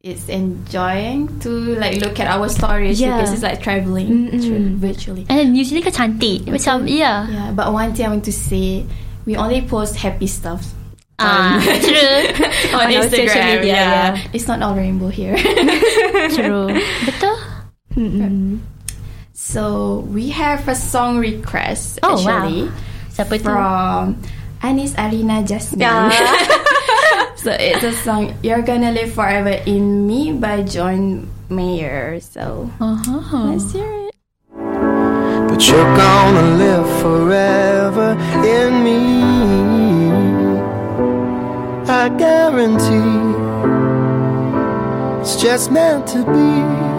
[0.00, 3.20] it's enjoying to like look at our stories Yeah.
[3.20, 5.28] because it's like traveling through virtually.
[5.28, 8.32] and usually New Zealand kan cantik macam yeah Yeah, but one thing I want to
[8.32, 8.88] say,
[9.28, 10.64] we only post happy stuff
[11.20, 12.16] ah true
[12.80, 13.28] on, On Instagram.
[13.28, 14.16] social media, yeah.
[14.16, 14.32] yeah.
[14.32, 15.36] it's not all rainbow here.
[16.32, 16.72] true
[17.04, 17.36] betul
[19.50, 22.46] so we have a song request Oh, wow.
[22.46, 22.70] actually
[23.10, 24.14] siapa tu from
[24.62, 26.14] Anis Alina Jasmine.
[27.42, 32.20] so it's a song "You're Gonna Live Forever in Me" by John Mayer.
[32.22, 33.56] So uh-huh.
[33.56, 34.14] let's hear it.
[35.50, 38.14] But you're gonna live forever
[38.46, 39.00] in me.
[41.90, 43.34] I guarantee
[45.24, 46.89] it's just meant to be.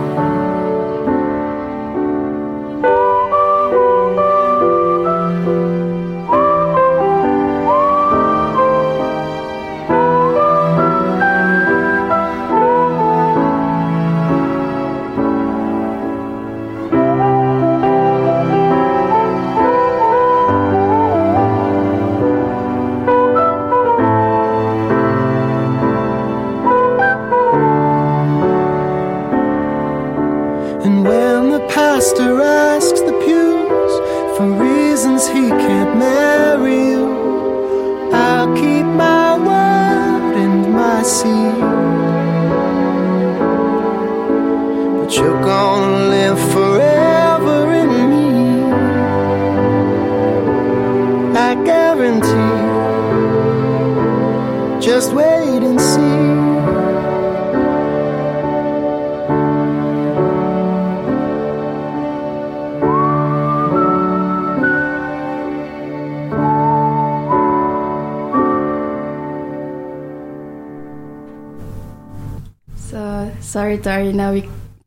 [73.81, 74.33] So sorry, Tarina,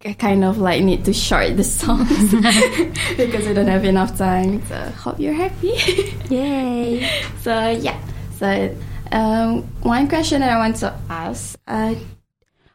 [0.05, 2.31] we kind of like need to short the songs
[3.17, 4.65] because we don't have enough time.
[4.67, 5.75] So hope you're happy.
[6.31, 7.11] Yay!
[7.41, 7.99] so yeah.
[8.39, 8.77] So
[9.11, 11.95] um, one question that I want to ask: uh,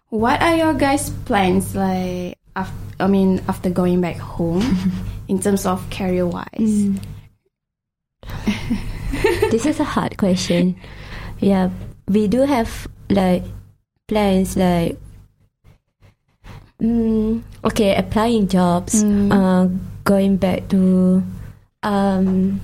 [0.09, 2.37] What are your guys' plans like?
[2.55, 4.63] Af- I mean, after going back home,
[5.29, 6.89] in terms of career wise.
[9.51, 10.75] this is a hard question.
[11.39, 11.69] Yeah,
[12.07, 13.43] we do have like
[14.07, 14.97] plans like
[16.81, 19.31] mm, okay, applying jobs, Mm.
[19.31, 19.67] uh,
[20.03, 21.21] going back to
[21.83, 22.59] um,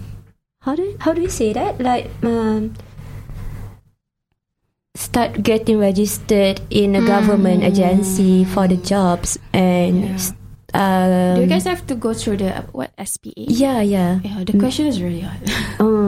[0.62, 1.80] how do how do we say that?
[1.80, 2.74] Like um,
[4.96, 10.32] start getting registered in a government agency for the jobs and Yeah.
[10.74, 13.32] um, Do you guys have to go through the what SPA?
[13.48, 15.44] yeah yeah Yeah, the question is really hard.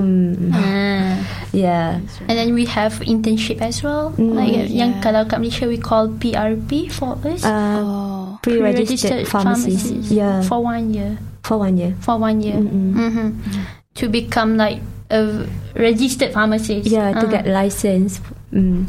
[0.08, 1.20] Um Ah.
[1.52, 4.16] yeah And then we have internship as well.
[4.16, 5.04] like uh, yang yeah.
[5.04, 7.44] kalau kat Malaysia we call PRP for us.
[7.44, 8.40] uh, oh.
[8.40, 10.08] pre-registered pharmacies.
[10.08, 11.20] Yeah, For one year.
[11.44, 11.96] for one year.
[12.00, 12.56] For one year.
[12.60, 12.92] Mm-mm.
[12.96, 13.30] hmm
[13.98, 14.78] To become like
[15.10, 16.86] a registered pharmacist.
[16.88, 17.32] Yeah, to Ah.
[17.32, 18.22] get license.
[18.54, 18.86] Mm.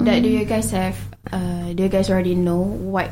[0.00, 0.96] That do you guys have?
[1.28, 3.10] Uh, do you guys already know what?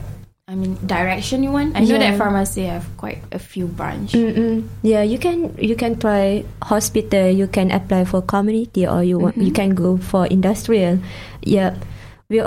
[0.49, 1.79] I mean, direction you want?
[1.79, 4.11] I know that pharmacy have quite a few branch.
[4.11, 4.67] Mm-mm.
[4.83, 7.31] Yeah, you can you can try hospital.
[7.31, 9.71] You can apply for community, or you want you mm-hmm.
[9.71, 10.99] can go for industrial.
[11.47, 11.79] Yeah,
[12.27, 12.43] we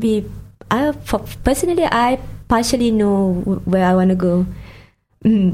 [0.00, 0.24] we
[0.72, 0.96] I
[1.44, 2.16] personally I
[2.48, 4.48] partially know where I want to go,
[5.20, 5.52] mm.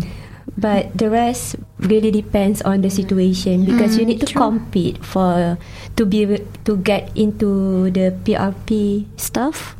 [0.54, 3.74] but the rest really depends on the situation mm-hmm.
[3.74, 5.58] because you mm, need to compete for
[5.98, 6.38] to be able
[6.70, 9.74] to get into the PRP stuff.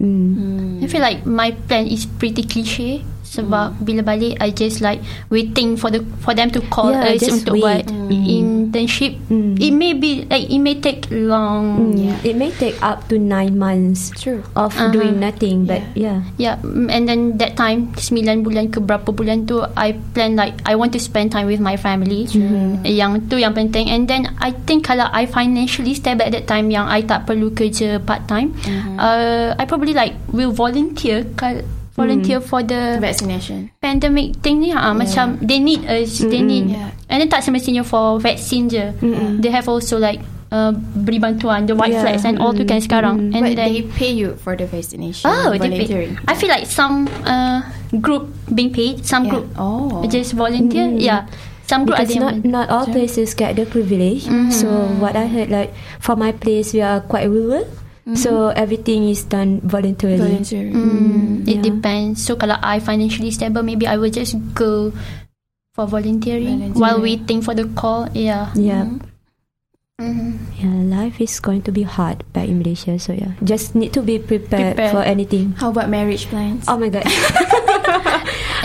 [0.00, 0.82] Mm.
[0.82, 3.02] I feel like my plan is pretty cliche.
[3.26, 7.20] Sebab bila balik I just like waiting for the for them to call Yeah, us
[7.20, 8.14] just untuk buat wait.
[8.16, 9.18] internship.
[9.26, 9.58] Mm.
[9.58, 11.92] It may be like it may take long.
[11.98, 12.22] Mm.
[12.22, 14.46] It may take up to nine months True.
[14.54, 14.92] of Uh-huh.
[14.92, 16.22] doing nothing, but yeah.
[16.36, 18.12] Yeah, mm, and then that time 9
[18.42, 21.74] bulan ke berapa bulan tu I plan like I want to spend time with my
[21.74, 22.28] family.
[22.82, 26.68] Yang tu yang penting and then I think kalau I financially stable at that time
[26.68, 28.54] yang I tak perlu kerja part time,
[28.96, 31.64] uh, I probably like will volunteer kal-
[31.96, 33.72] volunteer for the Vaccination.
[33.80, 36.92] pandemic thing ni ha, macam they need us they need Yeah.
[37.08, 38.92] and then tak semestinya for vaccine je
[39.40, 40.20] they have also like
[40.52, 42.04] uh, beri bantuan the white Yeah.
[42.04, 45.26] flags and all tu kan sekarang and but then they pay you for the vaccination.
[45.26, 45.88] Oh, they pay.
[45.88, 46.12] volunteering.
[46.28, 47.64] I feel like some uh,
[47.98, 49.32] group being paid, some Yeah.
[49.32, 50.04] group Oh.
[50.06, 50.92] just volunteer.
[50.94, 51.26] Yeah,
[51.66, 54.28] some group Because not not all places get the privilege.
[54.54, 54.68] So
[55.02, 57.66] what I heard, like for my place, we are quite rural.
[58.14, 60.22] So everything is done voluntarily.
[60.38, 60.78] volunteering.
[60.78, 61.62] Mm, it Yeah.
[61.66, 62.22] depends.
[62.22, 64.94] So kalau I financially stable, maybe I will just go
[65.74, 66.78] for volunteering, Volunteering.
[66.78, 68.06] while waiting for the call.
[68.14, 68.54] Yeah.
[68.54, 68.86] Yeah,
[69.98, 70.38] Mhm.
[70.54, 70.70] yeah.
[70.86, 72.94] Life is going to be hard back in Malaysia.
[73.02, 74.94] So yeah, just need to be prepared, Prepared.
[74.94, 75.58] for anything.
[75.58, 76.62] How about marriage plans?
[76.70, 77.02] Oh my god.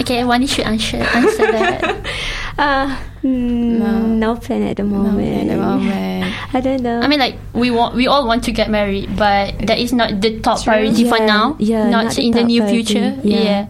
[0.02, 1.78] Okay, one should answer answer that.
[2.58, 2.90] uh,
[3.22, 3.78] no.
[3.78, 3.92] No.
[4.08, 5.46] no plan at the No, moment.
[5.46, 6.21] at the moment.
[6.54, 7.00] I don't know.
[7.00, 10.20] I mean, like we want, we all want to get married, but that is not
[10.20, 10.74] the top True.
[10.74, 11.56] priority for now.
[11.60, 13.20] yeah, not, not in the top near priority, future.
[13.24, 13.40] yeah.
[13.40, 13.68] Yeah.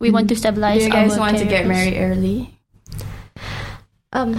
[0.00, 0.84] We want to Do stabilize.
[0.84, 2.54] you guys our want to get married early?
[4.12, 4.34] um,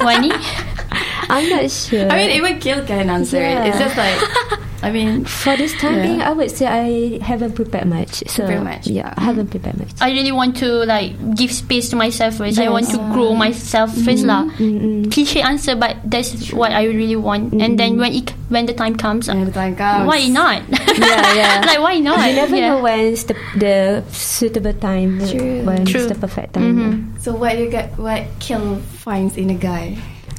[0.00, 0.30] Wani?
[1.30, 2.08] I'm not sure.
[2.10, 3.66] I mean, it would Kill can answer it.
[3.68, 4.18] It's just like,
[4.82, 6.06] I mean, for this time Yeah.
[6.06, 8.22] being, I would say I haven't prepared much.
[8.30, 8.86] So Prepared much.
[8.86, 9.90] yeah, I haven't prepared much.
[10.00, 12.58] I really want to like give space to myself first.
[12.58, 14.04] I want to grow myself mm-hmm.
[14.06, 14.46] first lah.
[14.58, 15.10] Mm-mm.
[15.10, 17.52] Cliche answer, but that's what I really want.
[17.58, 17.76] And mm-hmm.
[17.76, 20.06] then when it when the time comes, when the time comes.
[20.06, 20.62] why not?
[20.70, 21.62] Yeah, yeah.
[21.68, 22.22] like why not?
[22.28, 22.68] You never yeah.
[22.70, 25.66] know when's the the suitable time, True.
[25.66, 26.06] when's True.
[26.06, 26.74] the perfect time.
[26.78, 26.94] Mhm.
[27.18, 27.98] So what you get?
[27.98, 29.98] What Kill finds in a guy?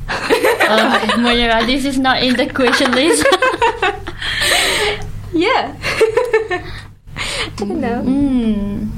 [0.70, 3.26] Uh, Moira, this is not in the question list.
[5.32, 5.78] Yeah.
[7.16, 8.02] I don't know.
[8.02, 8.90] mm,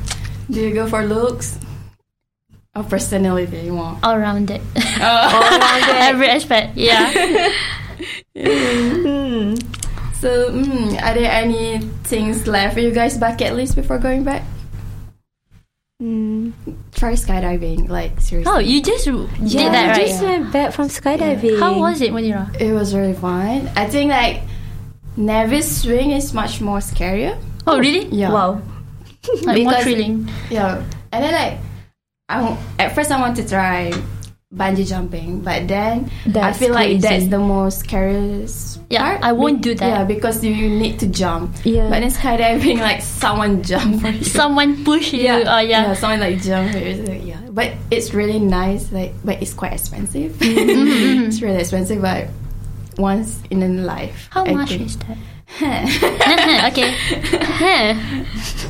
[0.49, 1.59] Do you go for looks
[2.73, 3.99] or personality more?
[4.01, 4.61] all rounded.
[5.01, 5.95] All around it.
[6.07, 6.77] Every aspect.
[6.77, 7.11] Yeah.
[8.33, 9.55] Hmm.
[10.17, 14.43] So, mm, are there any things left for you guys bucket list before going back?
[16.01, 16.53] Mm.
[16.95, 18.51] Try skydiving, like seriously.
[18.51, 20.07] Oh, you just did Yeah, that I right?
[20.07, 21.59] just went back from skydiving.
[21.59, 22.49] How was it, Moira?
[22.59, 23.69] It was really fun.
[23.75, 24.41] I think like
[25.15, 27.37] Nevis swing is much more scarier.
[27.67, 28.05] Oh, really?
[28.07, 28.31] Yeah.
[28.31, 28.61] Wow.
[29.43, 30.27] Like more thrilling.
[30.49, 30.83] Yeah.
[31.11, 31.59] And then like,
[32.29, 33.91] I w- at first I want to try
[34.53, 38.79] bungee jumping, but then I That's feel like that's the most scariest.
[38.89, 39.23] Yeah, part.
[39.23, 39.87] I won't do that.
[39.87, 41.55] Yeah, because you need to jump.
[41.63, 41.89] Yeah.
[41.89, 44.23] But then skydiving, like someone jump for you.
[44.23, 45.21] Someone push you.
[45.23, 45.93] yeah, Oh, yeah.
[45.93, 46.71] someone like jump.
[46.73, 47.05] for you.
[47.05, 48.91] So, yeah, but it's really nice.
[48.91, 50.33] Like, but it's quite expensive.
[50.33, 51.23] Mm-hmm.
[51.31, 52.27] it's really expensive, but
[52.97, 54.27] once in a life.
[54.31, 54.81] How I much think.
[54.81, 55.17] is that?
[56.71, 56.93] okay.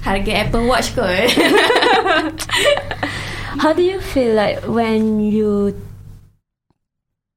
[0.01, 1.29] Harga Apple Watch kot.
[3.59, 5.75] How do you feel like when you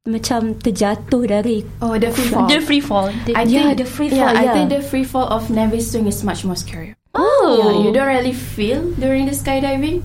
[0.05, 2.45] macam terjatuh dari oh, the free fall.
[2.45, 3.09] The free fall.
[3.25, 5.49] The- I Yeah, think, the free fall Yeah, fall, I think the free fall of
[5.49, 6.93] Nevis swing is much more scary.
[7.17, 7.57] oh.
[7.57, 10.05] Yeah, you don't really feel during the skydiving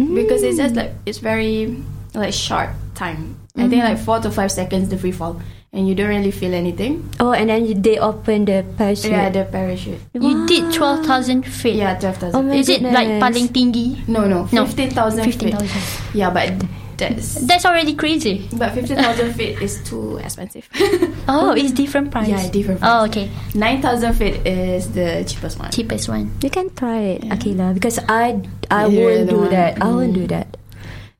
[0.00, 0.80] because it's just mm.
[0.80, 1.76] like it's very
[2.16, 3.36] like short time.
[3.54, 4.06] I think like mm.
[4.06, 5.38] four to five seconds the free fall,
[5.74, 7.02] and you don't really feel anything.
[7.18, 9.10] Oh, and then they open the parachute.
[9.10, 9.98] Yeah, the parachute.
[10.14, 11.74] You did 12,000 feet.
[11.76, 12.38] Yeah, twelve thousand.
[12.38, 13.20] Oh my Is it like goodness.
[13.20, 14.06] paling tinggi?
[14.08, 14.64] no, no, No.
[14.66, 15.24] fifteen thousand.
[15.26, 15.68] 15,000.
[16.14, 16.54] Yeah, but
[16.96, 18.46] that's That's already crazy.
[18.54, 20.70] but fifteen thousand feet is too expensive.
[21.26, 22.28] Oh, it's different price.
[22.28, 22.92] Yeah, different price.
[22.94, 23.26] Oh, okay.
[23.58, 25.72] Nine thousand feet is the cheapest one.
[25.74, 26.30] Cheapest one.
[26.40, 28.38] You can try it, Akila, because I
[28.70, 29.50] I Yeah, won't do one.
[29.50, 29.82] that.
[29.82, 30.20] I won't Mm.
[30.22, 30.54] do that.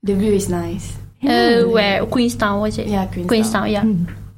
[0.04, 0.94] The view is nice.
[1.24, 2.86] Uh, where Queenstown was it?
[2.86, 3.26] Yeah, Queenstown.
[3.26, 3.66] Queenstown.
[3.72, 3.82] Yeah.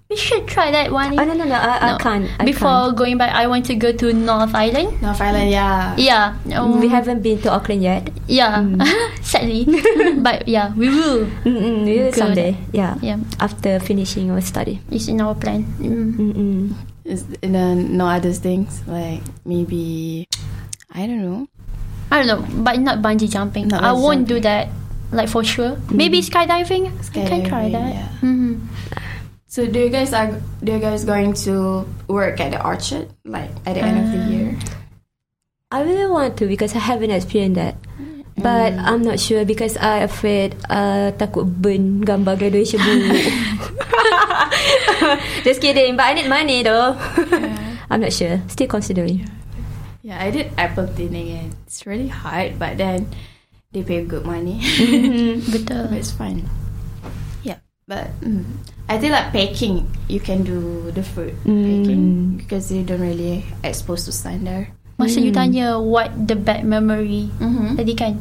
[0.08, 1.18] We should try that one.
[1.18, 1.54] Oh no no no!
[1.58, 2.30] I, I can't.
[2.38, 5.02] I Before going back, I want to go to North Island.
[5.02, 5.98] North Island, yeah.
[5.98, 6.38] Yeah.
[6.54, 8.06] um, we haven't been to Auckland yet.
[8.30, 8.62] Yeah.
[8.62, 8.78] Mm.
[9.26, 9.66] Sadly,
[10.22, 11.26] but yeah, we will.
[11.42, 12.14] Mm-mm, we will Good.
[12.14, 12.54] someday.
[12.70, 12.94] Yeah.
[13.02, 14.78] Yeah, After finishing our study.
[14.94, 15.64] it's in our plan.
[15.82, 16.14] Mm.
[16.14, 16.74] mm, mm.
[17.02, 20.26] Is and then uh, no other things like maybe
[20.94, 21.50] I don't know.
[22.14, 23.66] I don't know, but not bungee jumping.
[23.68, 24.70] Not I bungee won't do that.
[25.10, 25.78] Like for sure.
[25.90, 26.90] Maybe skydiving.
[26.94, 27.90] I can try that.
[27.94, 28.08] yeah.
[28.22, 28.58] Mhm.
[29.56, 33.48] So do you guys are do you guys going to work at the orchard like
[33.64, 34.48] at the end of the Uh, year?
[35.72, 37.80] I really want to because I haven't experienced that.
[38.36, 43.32] But I'm not sure because I afraid uh, takut burn gambar graduation buruk.
[45.48, 45.96] Just kidding.
[45.96, 46.92] But I need money though.
[47.88, 48.44] I'm not sure.
[48.52, 49.24] Still considering.
[50.04, 53.08] Yeah, I did apple thinning and it's really hard, but then
[53.72, 54.60] they pay good money.
[55.48, 55.88] Betul.
[55.88, 56.44] but it's fun.
[57.86, 58.42] But mm,
[58.90, 64.06] I think like baking, you can do the fruit baking because you don't really exposed
[64.06, 64.74] to sun there.
[64.98, 67.78] Masa you tanya what the bad memory Mm-hmm.
[67.78, 68.18] tadi kan.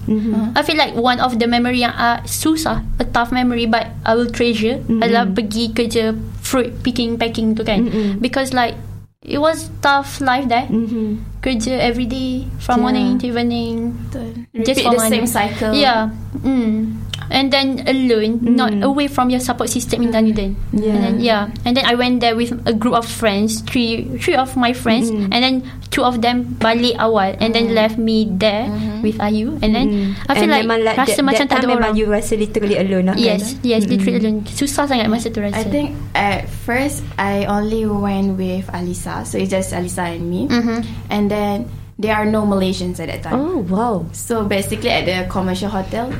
[0.53, 4.13] I feel like one of the memory yang uh, susah, a tough memory but I
[4.13, 6.13] will treasure adalah pergi kerja
[6.45, 7.89] fruit picking packing tu kan.
[8.21, 8.77] Because like
[9.25, 10.69] it was tough life there.
[10.69, 11.41] Mm-hmm.
[11.41, 12.85] Kerja every day from Yeah.
[12.85, 13.97] morning to evening.
[14.53, 15.09] Repeat for the money.
[15.09, 15.73] same cycle.
[15.73, 16.13] Yeah.
[16.45, 17.01] Mm.
[17.29, 20.55] And then alone, not away from your support system in Dunedin.
[20.71, 20.93] Yeah.
[20.93, 21.41] And then yeah.
[21.65, 25.09] And then I went there with a group of friends, three three of my friends,
[25.09, 28.69] and then two of them balik awal, and then left me there
[29.01, 29.57] with Ayu.
[29.63, 31.67] And then I feel And like memang like rasa that, macam that tak time ada
[31.73, 31.97] memang orang.
[31.97, 33.25] you rasa literally alone lah kan?
[33.25, 34.37] Yes, yes, literally alone.
[34.45, 35.57] Susah sangat masa tu rasa.
[35.57, 40.45] I think at first I only went with Alisa, so it's just Alisa and me,
[40.45, 40.79] Mm-hmm.
[41.09, 41.57] and then
[41.97, 43.39] there are no Malaysians at that time.
[43.39, 44.05] Oh wow.
[44.11, 46.11] So basically at the commercial hotel,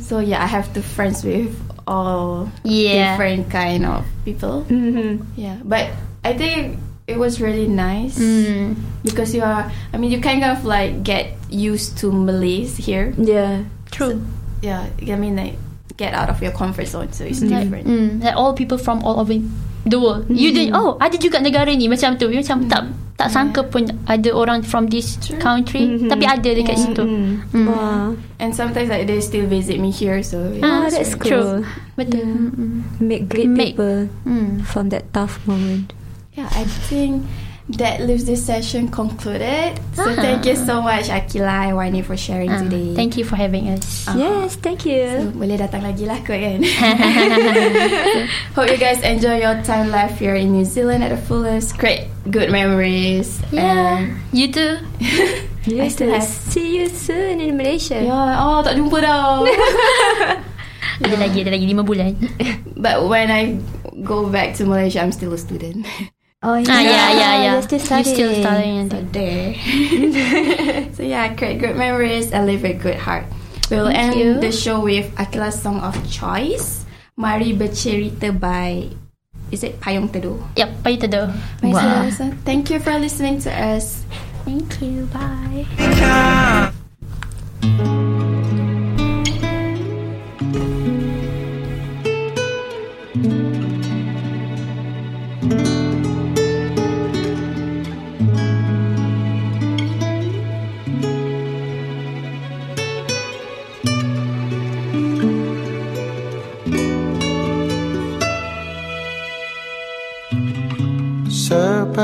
[0.00, 1.54] so yeah, I have to friends with
[1.86, 3.12] all Yeah.
[3.16, 4.64] different kind of people.
[4.68, 5.24] Mm-hmm.
[5.36, 5.90] Yeah, but
[6.24, 8.76] I think it was really nice Mm.
[9.04, 9.68] because you are.
[9.92, 13.12] I mean, you kind of like get used to Malays here.
[13.16, 13.64] Yeah.
[13.92, 14.20] True.
[14.62, 15.56] Yeah, I mean like
[15.96, 17.86] get out of your comfort zone, so it's different.
[17.86, 19.36] Mm, like all people from all over
[19.84, 20.24] the world.
[20.28, 20.74] You didn't.
[20.74, 22.28] Oh, ada juga negara ni macam tu.
[22.28, 22.82] You macam tak
[23.14, 26.02] tak sangka pun ada orang from this country.
[26.10, 27.06] Tapi ada dekat situ.
[27.06, 27.66] Mm.
[27.70, 28.18] Wow.
[28.42, 31.62] And sometimes like they still visit me here, so yeah, Ah, it's that's True.
[31.62, 31.68] cool.
[31.94, 32.26] Betul.
[32.26, 32.72] Mm-mm.
[32.98, 34.66] Make great Make- people Mm.
[34.66, 35.94] from that tough moment.
[36.34, 37.22] Yeah, I think
[37.64, 39.80] that leaves this session concluded.
[39.96, 40.20] So Ah.
[40.20, 42.92] thank you so much Akila and Wani for sharing Ah, today.
[42.92, 44.04] thank you for having us.
[44.04, 44.12] Ah.
[44.12, 45.32] Yes, thank So, you.
[45.32, 46.60] boleh datang lagi lah kot kan.
[48.56, 51.80] Hope you guys enjoy your time life here in New Zealand at the fullest.
[51.80, 53.40] Great, good memories.
[53.48, 54.12] Yeah.
[54.28, 54.84] You too.
[55.00, 57.96] I Yes, still have- see you soon in Malaysia.
[57.96, 59.40] Ya, oh tak jumpa dah.
[61.00, 62.14] Ada lagi, ada lagi lima bulan.
[62.76, 63.58] But when I
[64.04, 65.88] go back to Malaysia, I'm still a student.
[66.44, 67.52] Oh Ah, yeah, yeah, yeah.
[67.56, 68.14] You're still You studying.
[68.14, 68.84] still studying.
[68.92, 69.54] So there.
[70.96, 73.24] so yeah, great, good memories and live with good heart.
[73.72, 74.30] We will Thank end you.
[74.44, 76.84] the show with Akila's song of choice,
[77.16, 78.92] Mari Bercerita by,
[79.48, 80.36] is it Payung Teduh?
[80.60, 81.32] Yep, pay to do.
[81.64, 82.04] Wow.
[82.44, 84.04] Thank you for listening to us.
[84.44, 85.08] Thank you.
[85.08, 85.64] Bye.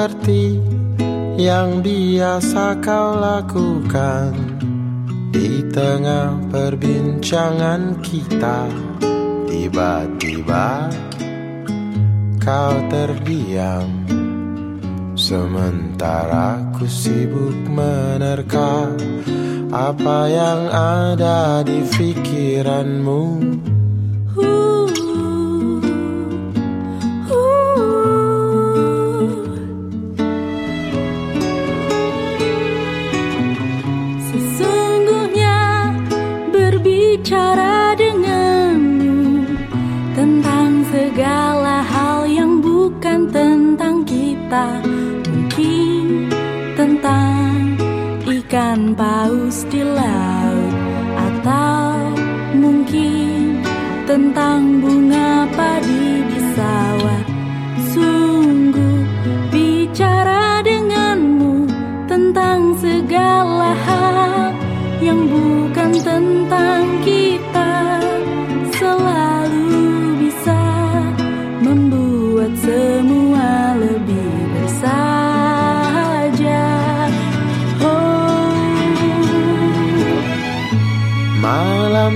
[0.01, 0.57] seperti
[1.37, 4.33] yang biasa kau lakukan
[5.29, 8.65] di tengah perbincangan kita.
[9.45, 10.89] Tiba-tiba
[12.41, 13.85] kau terdiam
[15.21, 18.89] sementara ku sibuk menerka
[19.69, 23.60] apa yang ada di pikiranmu.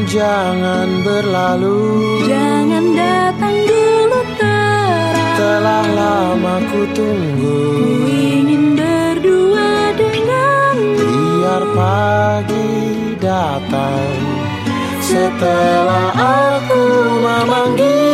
[0.08, 1.80] jangan berlalu.
[2.28, 7.58] Jangan datang dulu terang Telah lama ku tunggu.
[7.78, 11.08] Ku ingin berdua denganmu.
[11.08, 12.70] Biar pagi
[13.20, 14.16] datang.
[15.04, 16.82] Setelah aku
[17.20, 18.13] memanggil